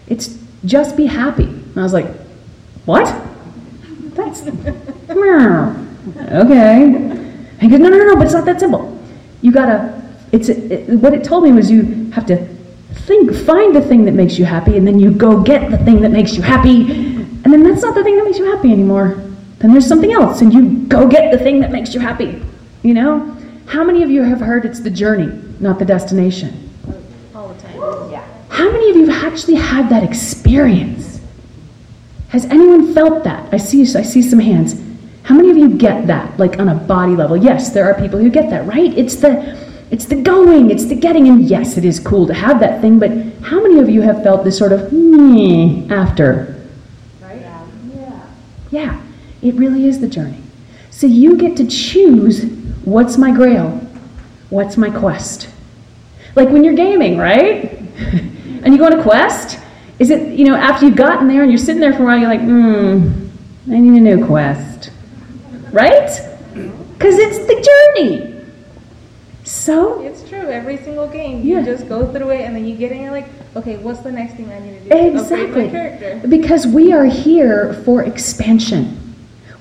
[0.07, 1.43] It's just be happy.
[1.43, 2.07] And I was like,
[2.85, 3.05] What?
[4.15, 4.41] That's.
[4.47, 4.55] okay.
[7.59, 8.99] He goes, No, no, no, no, but it's not that simple.
[9.41, 9.93] You gotta.
[10.31, 12.57] It's it, what it told me was you have to
[13.07, 16.01] think, find the thing that makes you happy, and then you go get the thing
[16.01, 19.23] that makes you happy, and then that's not the thing that makes you happy anymore.
[19.59, 22.41] Then there's something else, and you go get the thing that makes you happy.
[22.83, 23.37] You know?
[23.65, 25.27] How many of you have heard it's the journey,
[25.59, 26.69] not the destination?
[27.35, 28.11] All the time.
[28.11, 28.25] Yeah.
[28.57, 31.21] How many of you have actually had that experience?
[32.29, 33.53] Has anyone felt that?
[33.53, 34.73] I see I see some hands.
[35.21, 37.37] How many of you get that like on a body level?
[37.37, 38.91] Yes, there are people who get that, right?
[38.97, 39.55] It's the
[39.91, 42.97] it's the going, it's the getting and yes, it is cool to have that thing,
[42.97, 43.11] but
[43.43, 46.59] how many of you have felt this sort of meh after?
[47.21, 47.45] Right?
[47.93, 48.27] Yeah.
[48.71, 49.01] Yeah,
[49.43, 50.41] it really is the journey.
[50.89, 52.45] So you get to choose
[52.85, 53.69] what's my grail?
[54.49, 55.47] What's my quest?
[56.33, 57.83] Like when you're gaming, right?
[58.67, 59.57] and you go on a quest,
[59.97, 62.17] is it, you know, after you've gotten there and you're sitting there for a while,
[62.17, 63.29] you're like, hmm,
[63.71, 64.91] I need a new quest.
[65.71, 66.09] Right?
[66.53, 68.43] Because it's the journey.
[69.45, 70.49] So, It's true.
[70.49, 71.59] Every single game, Yeah.
[71.59, 73.01] you just go through it, and then you get in.
[73.03, 75.17] You're like, okay, what's the next thing I need to do?
[75.17, 76.27] Exactly.
[76.27, 78.97] Because we are here for expansion.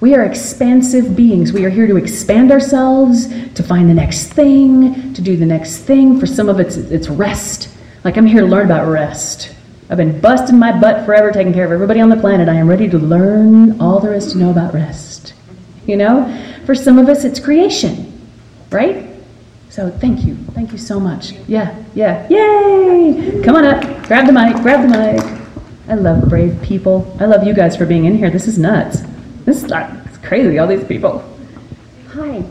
[0.01, 1.53] We are expansive beings.
[1.53, 5.79] We are here to expand ourselves, to find the next thing, to do the next
[5.79, 6.19] thing.
[6.19, 7.69] For some of it's it's rest.
[8.07, 9.53] Like I'm here to learn about rest.
[9.91, 12.49] I've been busting my butt forever taking care of everybody on the planet.
[12.49, 15.35] I am ready to learn all there is to know about rest.
[15.89, 16.63] You know?
[16.67, 18.17] For some of us it's creation.
[18.71, 19.11] Right?
[19.71, 21.33] So thank you, thank you so much.
[21.49, 23.43] Yeah, yeah, yay!
[23.43, 25.41] Come on up, grab the mic, grab the mic.
[25.89, 27.13] I love brave people.
[27.19, 28.31] I love you guys for being in here.
[28.31, 29.03] This is nuts.
[29.45, 31.25] This is like, it's crazy, all these people.
[32.11, 32.45] Hi.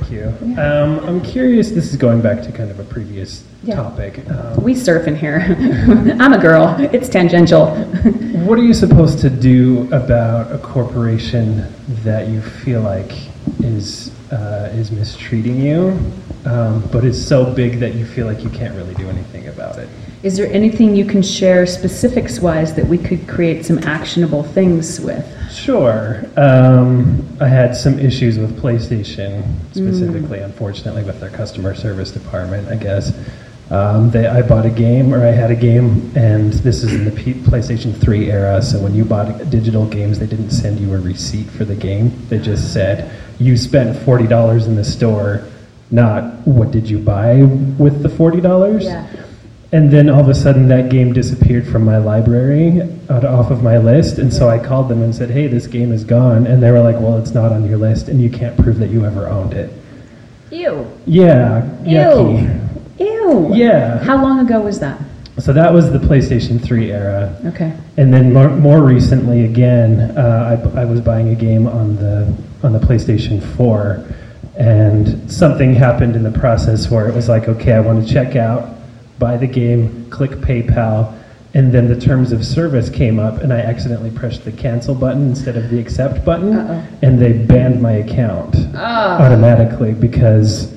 [0.00, 0.60] Thank you.
[0.60, 3.76] Um, I'm curious, this is going back to kind of a previous Yeah.
[3.76, 4.20] topic.
[4.30, 5.40] Um, We surf in here.
[6.18, 6.74] I'm a girl.
[6.78, 7.66] It's tangential.
[8.46, 11.64] what are you supposed to do about a corporation
[12.04, 13.12] that you feel like
[13.62, 15.98] is, uh, is mistreating you,
[16.46, 19.78] um, but is so big that you feel like you can't really do anything about
[19.78, 19.88] it?
[20.22, 25.00] Is there anything you can share specifics wise that we could create some actionable things
[25.00, 25.24] with?
[25.50, 26.22] Sure.
[26.36, 29.42] Um, I had some issues with PlayStation,
[29.72, 33.16] specifically, unfortunately, with their customer service department, I guess.
[33.70, 37.06] Um, they, I bought a game, or I had a game, and this is in
[37.06, 40.92] the P- PlayStation 3 era, so when you bought digital games, they didn't send you
[40.92, 42.12] a receipt for the game.
[42.28, 45.46] They just said, you spent $40 in the store,
[45.90, 47.42] not what did you buy
[47.78, 48.82] with the $40?
[48.82, 49.06] Yeah.
[49.72, 53.62] And then all of a sudden, that game disappeared from my library, out, off of
[53.62, 54.18] my list.
[54.18, 56.80] And so I called them and said, "Hey, this game is gone." And they were
[56.80, 59.54] like, "Well, it's not on your list, and you can't prove that you ever owned
[59.54, 59.70] it."
[60.50, 60.86] Ew.
[61.06, 62.98] Yeah, yucky.
[62.98, 63.54] Ew.
[63.54, 64.02] Yeah.
[64.02, 65.00] How long ago was that?
[65.38, 67.34] So that was the PlayStation 3 era.
[67.46, 67.72] Okay.
[67.96, 72.34] And then more, more recently, again, uh, I, I was buying a game on the
[72.62, 74.04] on the PlayStation 4,
[74.56, 78.36] and something happened in the process where it was like, okay, I want to check
[78.36, 78.68] out,
[79.20, 81.14] buy the game, click PayPal,
[81.54, 85.28] and then the terms of service came up, and I accidentally pressed the cancel button
[85.28, 86.82] instead of the accept button, Uh-oh.
[87.02, 89.20] and they banned my account Ah.
[89.22, 90.72] automatically because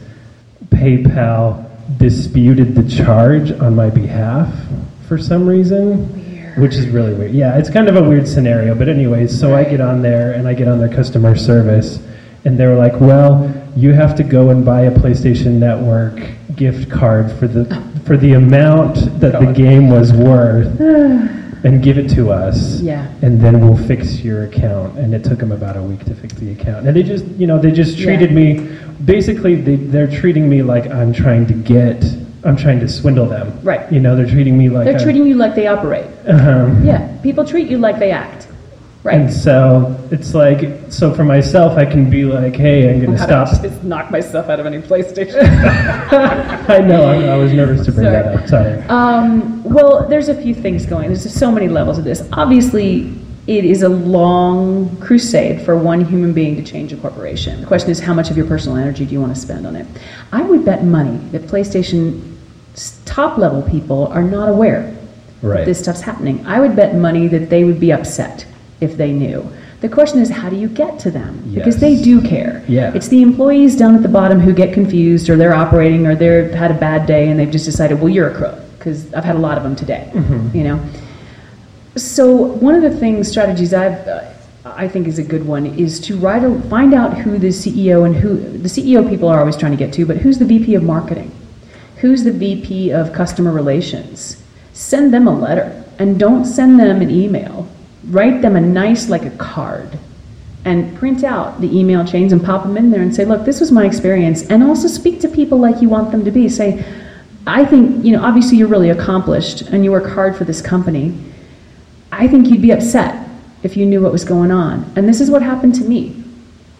[0.69, 1.63] PayPal
[1.97, 4.49] disputed the charge on my behalf
[5.07, 5.97] for some reason,
[6.57, 7.31] which is really weird.
[7.31, 8.73] Yeah, it's kind of a weird scenario.
[8.75, 11.99] But anyways, so I get on there and I get on their customer service,
[12.45, 16.19] and they were like, "Well, you have to go and buy a PlayStation Network
[16.55, 17.65] gift card for the
[18.05, 20.79] for the amount that the game was worth."
[21.65, 23.07] And give it to us, Yeah.
[23.21, 24.97] and then we'll fix your account.
[24.99, 26.85] And it took them about a week to fix the account.
[26.85, 28.03] And they just, you know, they just Yeah.
[28.07, 28.67] treated me,
[29.05, 32.03] basically, they, they're treating me like I'm trying to get,
[32.43, 33.57] I'm trying to swindle them.
[33.63, 33.89] Right.
[33.89, 36.03] You know, they're treating me like They're I'm- treating you like they operate.
[36.27, 36.67] uh-huh.
[36.83, 37.07] Yeah.
[37.23, 38.47] People treat you like they act.
[39.05, 43.17] And so it's like, so for myself, I can be like, hey, I'm going to
[43.17, 43.61] did I stop.
[43.61, 45.41] just knock myself out of any PlayStation?
[46.69, 48.47] I know, I, I was nervous to bring that up.
[48.47, 48.81] Sorry.
[48.83, 51.07] Um, well, there's a few things going.
[51.07, 52.27] There's just so many levels of this.
[52.31, 53.13] Obviously,
[53.45, 57.59] it is a long crusade for one human being to change a corporation.
[57.59, 59.75] The question is, how much of your personal energy do you want to spend on
[59.75, 59.85] it?
[60.31, 62.37] I would bet money that PlayStation
[63.03, 64.95] top level people are not aware
[65.41, 65.57] Right.
[65.57, 66.45] that this stuff's happening.
[66.47, 68.45] I would bet money that they would be upset
[68.81, 69.49] if they knew.
[69.81, 71.43] The question is, how do you get to them?
[71.53, 72.63] Because they do care.
[72.69, 72.93] Yeah.
[72.93, 76.51] It's the employees down at the bottom who get confused, or they're operating, or they've
[76.51, 79.35] had a bad day, and they've just decided, well, you're a crook, because I've had
[79.35, 80.09] a lot of them today.
[80.53, 80.89] You know.
[81.97, 84.23] So one of the things, strategies I've, uh,
[84.65, 88.05] I think is a good one, is to write a, find out who the CEO
[88.05, 90.75] and who the CEO people are always trying to get to, but who's the VP
[90.75, 91.29] of marketing,
[91.97, 94.41] who's the VP of customer relations.
[94.71, 97.67] Send them a letter, and don't send them an email.
[98.07, 99.97] Write them a nice, like a card,
[100.65, 103.59] and print out the email chains and pop them in there and say, look, this
[103.59, 104.43] was my experience.
[104.49, 106.49] And also speak to people like you want them to be.
[106.49, 106.85] Say,
[107.45, 111.17] I think, you know, obviously you're really accomplished and you work hard for this company.
[112.11, 113.27] I think you'd be upset
[113.63, 114.91] if you knew what was going on.
[114.95, 116.23] And this is what happened to me.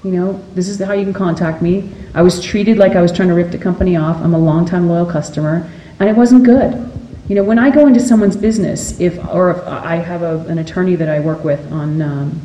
[0.04, 1.90] You know, this is how you can contact me.
[2.14, 4.18] I was treated like I was trying to rip the company off.
[4.18, 5.70] I'm a longtime loyal customer,
[6.00, 6.92] and it wasn't good.
[7.28, 10.60] You know, when I go into someone's business, if or if I have a, an
[10.60, 12.42] attorney that I work with on um,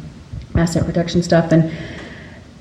[0.55, 1.73] asset protection stuff, and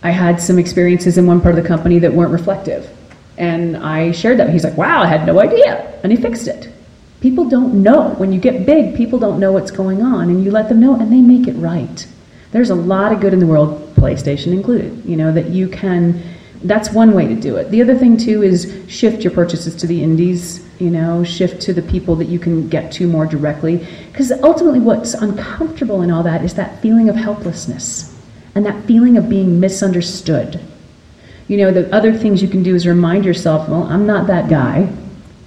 [0.03, 2.89] I had some experiences in one part of the company that weren't reflective,
[3.37, 4.49] and I shared that.
[4.49, 6.73] He's like, "Wow, I had no idea," and he fixed it.
[7.21, 8.09] People don't know.
[8.17, 10.95] When you get big, people don't know what's going on, and you let them know,
[10.95, 12.07] and they make it right.
[12.51, 16.23] There's a lot of good in the world, PlayStation included, you know, that you can,
[16.63, 17.69] that's one way to do it.
[17.69, 21.73] The other thing, too, is shift your purchases to the indies, you know, shift to
[21.73, 23.85] the people that you can get to more directly.
[24.11, 28.15] Because ultimately, what's uncomfortable in all that is that feeling of helplessness
[28.55, 30.59] and that feeling of being misunderstood.
[31.47, 34.49] You know, the other things you can do is remind yourself, well, I'm not that
[34.49, 34.91] guy.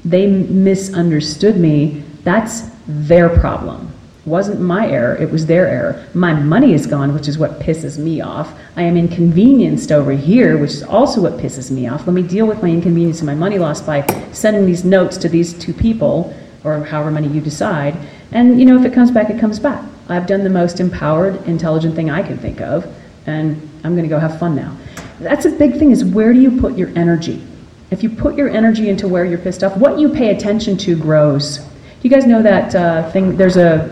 [0.05, 2.05] They misunderstood me.
[2.25, 3.93] That's their problem.
[4.31, 6.07] Wasn't my error, it was their error.
[6.15, 8.55] My money is gone, which is what pisses me off.
[8.77, 12.07] I am inconvenienced over here, which is also what pisses me off.
[12.07, 15.29] Let me deal with my inconvenience and my money loss by sending these notes to
[15.29, 17.97] these two people, or however many you decide.
[18.31, 19.85] And, you know, if it comes back, it comes back.
[20.09, 22.87] I've done the most empowered, intelligent thing I can think of,
[23.27, 24.77] and I'm going to go have fun now.
[25.19, 27.45] That's a big thing is where do you put your energy?
[27.91, 30.95] If you put your energy into where you're pissed off, what you pay attention to
[30.95, 31.69] grows.
[32.03, 33.37] You guys know that uh, thing?
[33.37, 33.85] There's a,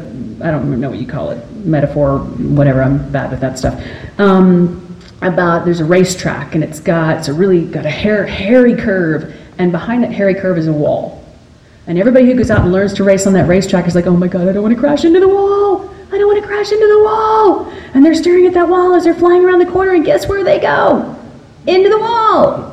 [0.42, 2.82] I don't know what you call it, metaphor, whatever.
[2.82, 3.82] I'm bad with that stuff.
[4.18, 4.84] Um,
[5.20, 9.34] about there's a racetrack and it's got it's a really got a hair, hairy curve,
[9.58, 11.24] and behind that hairy curve is a wall.
[11.86, 14.16] And everybody who goes out and learns to race on that racetrack is like, oh
[14.16, 15.88] my god, I don't want to crash into the wall.
[16.12, 17.70] I don't want to crash into the wall.
[17.94, 20.44] And they're staring at that wall as they're flying around the corner, and guess where
[20.44, 21.16] they go?
[21.66, 22.72] Into the wall.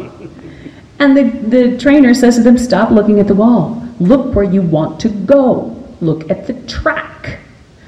[0.99, 3.84] And the, the trainer says to them, Stop looking at the wall.
[3.99, 5.75] Look where you want to go.
[6.01, 7.39] Look at the track.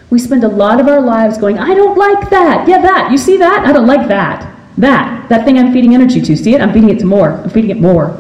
[0.10, 2.68] We spend a lot of our lives going, I don't like that.
[2.68, 3.12] Yeah, that.
[3.12, 3.66] You see that?
[3.66, 4.54] I don't like that.
[4.78, 5.28] That.
[5.28, 6.38] That thing I'm feeding energy to.
[6.38, 6.62] See it?
[6.62, 7.32] I'm feeding it to more.
[7.32, 8.18] I'm feeding it more.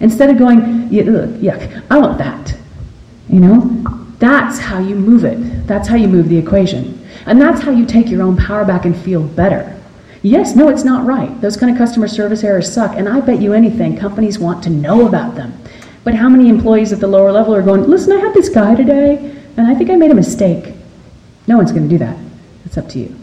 [0.00, 2.54] Instead of going, "Yeah, yuck, I want that.
[3.28, 4.04] You know?
[4.18, 5.66] That's how you move it.
[5.66, 7.06] That's how you move the equation.
[7.24, 9.76] And that's how you take your own power back and feel better.
[10.22, 11.40] Yes, no, it's not right.
[11.40, 14.70] Those kind of customer service errors suck, and I bet you anything, companies want to
[14.70, 15.54] know about them.
[16.02, 18.74] But how many employees at the lower level are going, listen, I had this guy
[18.74, 19.16] today,
[19.56, 20.74] and I think I made a mistake?
[21.46, 22.16] No one's going to do that.
[22.64, 23.16] It's up to you.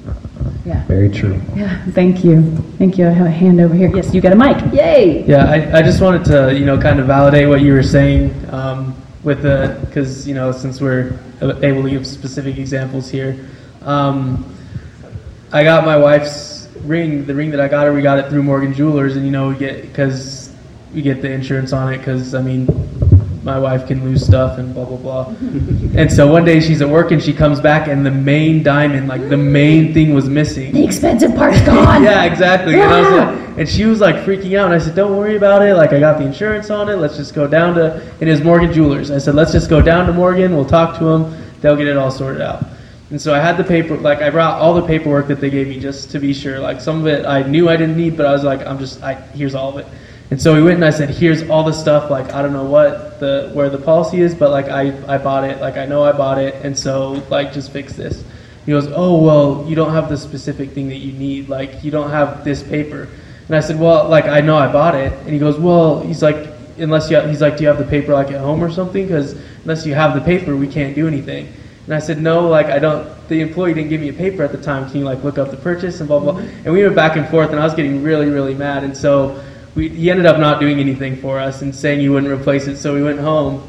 [0.66, 0.86] Yeah.
[0.86, 1.42] Very true.
[1.56, 2.42] Yeah, thank you.
[2.78, 3.08] Thank you.
[3.08, 3.90] I have a hand over here.
[3.96, 4.58] Yes, you got a mic.
[4.74, 5.26] Yay!
[5.26, 8.34] Yeah, I, I just wanted to, you know, kind of validate what you were saying
[8.54, 13.48] um, with the, because, you know, since we're able to give specific examples here.
[13.84, 14.54] Um,
[15.54, 18.44] I got my wife's ring, the ring that I got her, we got it through
[18.44, 20.37] Morgan Jewelers, and, you know, we get, because
[20.98, 22.66] we get the insurance on it, because, I mean,
[23.44, 25.28] my wife can lose stuff and blah, blah, blah.
[25.96, 29.08] and so one day she's at work and she comes back, and the main diamond,
[29.08, 30.74] like the main thing was missing.
[30.74, 32.02] The expensive part's gone.
[32.04, 32.74] yeah, exactly.
[32.74, 34.66] And, I was like, and she was like freaking out.
[34.66, 35.76] And I said, "Don't worry about it.
[35.76, 36.96] Like I got the insurance on it.
[36.96, 40.08] Let's just go down to and it's Morgan Jewelers." I said, "Let's just go down
[40.08, 40.56] to Morgan.
[40.56, 41.22] We'll talk to them.
[41.62, 42.66] They'll get it all sorted out."
[43.12, 45.70] And so I had the paper, like I brought all the paperwork that they gave
[45.70, 46.60] me just to be sure.
[46.60, 49.02] Like some of it I knew I didn't need, but I was like, I'm just,
[49.02, 49.88] I here's all of it.
[50.30, 52.12] And so we went and I said, here's all the stuff.
[52.12, 55.44] Like I don't know what the where the policy is, but like I I bought
[55.46, 55.62] it.
[55.62, 58.24] Like I know I bought it, and so like just fix this.
[58.66, 61.48] He goes, oh well, you don't have the specific thing that you need.
[61.48, 63.08] Like you don't have this paper.
[63.48, 65.14] And I said, well, like I know I bought it.
[65.14, 68.14] And he goes, well, he's like, unless you, he's like, do you have the paper
[68.14, 69.08] like at home or something?
[69.08, 71.52] Because unless you have the paper, we can't do anything.
[71.86, 73.08] And I said, no, like I don't.
[73.30, 74.90] The employee didn't give me a paper at the time.
[74.90, 76.38] Can you like look up the purchase and blah blah?
[76.38, 78.84] And we went back and forth, and I was getting really really mad.
[78.84, 79.42] And so
[79.78, 82.78] we, he ended up not doing anything for us and saying he wouldn't replace it.
[82.78, 83.66] So we went home.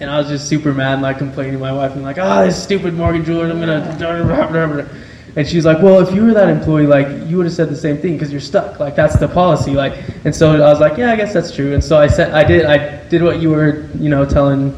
[0.00, 2.42] And I was just super mad and like complaining to my wife and like, ah,
[2.42, 4.88] this stupid Morgan Jewelers, I'm gonna.
[5.36, 7.76] And she's like, well, if you were that employee, like you would have said the
[7.76, 8.80] same thing because you're stuck.
[8.80, 9.72] Like that's the policy.
[9.72, 11.74] Like, and so I was like, yeah, I guess that's true.
[11.74, 14.72] And so I said, I did, I did what you were, you know, telling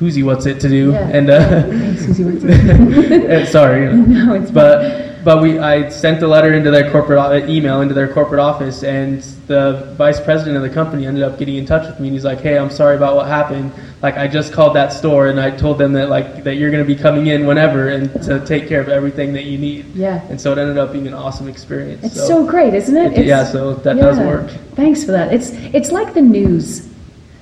[0.00, 0.90] Whoosy what's it to do.
[0.92, 1.08] Yeah.
[1.08, 3.46] And uh, Susie, what's it?
[3.52, 7.80] sorry, No, it's but but we I sent the letter into their corporate o- email
[7.80, 11.64] into their corporate office, and the vice president of the company ended up getting in
[11.66, 13.72] touch with me, and he's like, "Hey, I'm sorry about what happened.
[14.02, 16.82] Like, I just called that store, and I told them that like that you're going
[16.82, 20.20] to be coming in whenever, and to take care of everything that you need." Yeah.
[20.28, 22.04] And so it ended up being an awesome experience.
[22.04, 23.18] It's so great, isn't it?
[23.18, 24.50] It- yeah, so that does work.
[24.76, 25.32] Thanks for that.
[25.32, 26.88] It's it's like the news.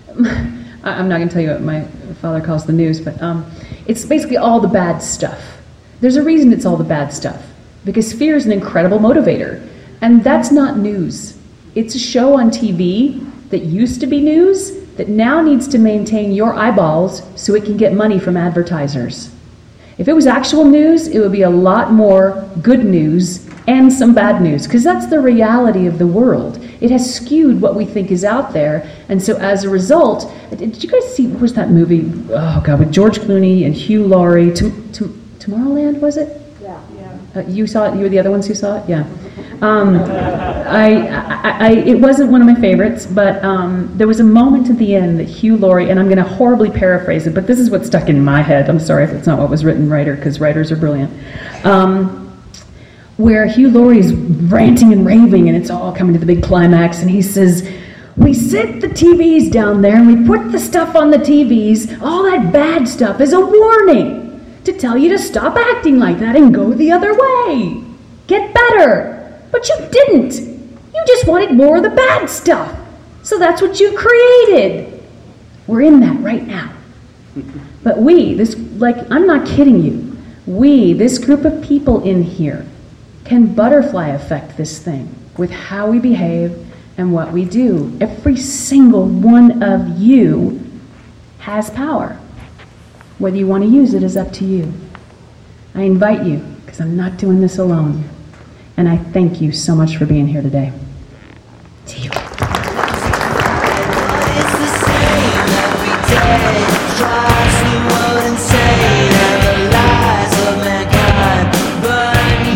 [0.85, 1.83] I'm not going to tell you what my
[2.21, 3.47] father calls the news, but um,
[3.87, 5.41] it's basically all the bad stuff.
[6.01, 7.52] There's a reason it's all the bad stuff
[7.85, 9.67] because fear is an incredible motivator,
[10.01, 11.39] and that's not news.
[11.75, 16.33] It's a show on TV that used to be news that now needs to maintain
[16.33, 19.35] your eyeballs so it can get money from advertisers.
[19.99, 24.15] If it was actual news, it would be a lot more good news and some
[24.15, 26.59] bad news, because that's the reality of the world.
[26.81, 30.57] It has skewed what we think is out there, and so as a result, uh,
[30.57, 32.11] did you guys see what was that movie?
[32.31, 35.09] Oh God, with George Clooney and Hugh Laurie, to, to,
[35.39, 36.42] Tomorrowland was it?
[37.35, 37.95] Uh, you saw it.
[37.95, 38.89] You were the other ones who saw it.
[38.89, 39.07] Yeah.
[39.63, 44.25] Um, I, I, I, it wasn't one of my favorites, but um, there was a
[44.25, 47.47] moment at the end that Hugh Laurie, and I'm going to horribly paraphrase it, but
[47.47, 48.69] this is what stuck in my head.
[48.69, 51.13] I'm sorry if it's not what was written, writer, because writers are brilliant.
[51.65, 52.19] Um,
[53.19, 57.11] where Hugh Laurie's ranting and raving, and it's all coming to the big climax, and
[57.11, 57.67] he says,
[58.17, 62.03] "We sit the TVs down there, and we put the stuff on the TVs.
[62.03, 64.22] All that bad stuff is a warning."
[64.65, 67.83] To tell you to stop acting like that and go the other way.
[68.27, 69.41] Get better.
[69.51, 70.35] But you didn't.
[70.35, 72.79] You just wanted more of the bad stuff.
[73.23, 75.03] So that's what you created.
[75.67, 76.73] We're in that right now.
[77.83, 80.17] But we, this, like, I'm not kidding you.
[80.47, 82.65] We, this group of people in here,
[83.25, 86.65] can butterfly affect this thing with how we behave
[86.99, 87.97] and what we do.
[88.01, 90.65] Every single one of you
[91.41, 92.19] has power.
[93.23, 94.73] Whether you want to use it is up to you.
[95.77, 98.03] I invite you, because I'm not doing this alone.
[98.77, 100.73] And I thank you so much for being here today.
[101.87, 102.11] You.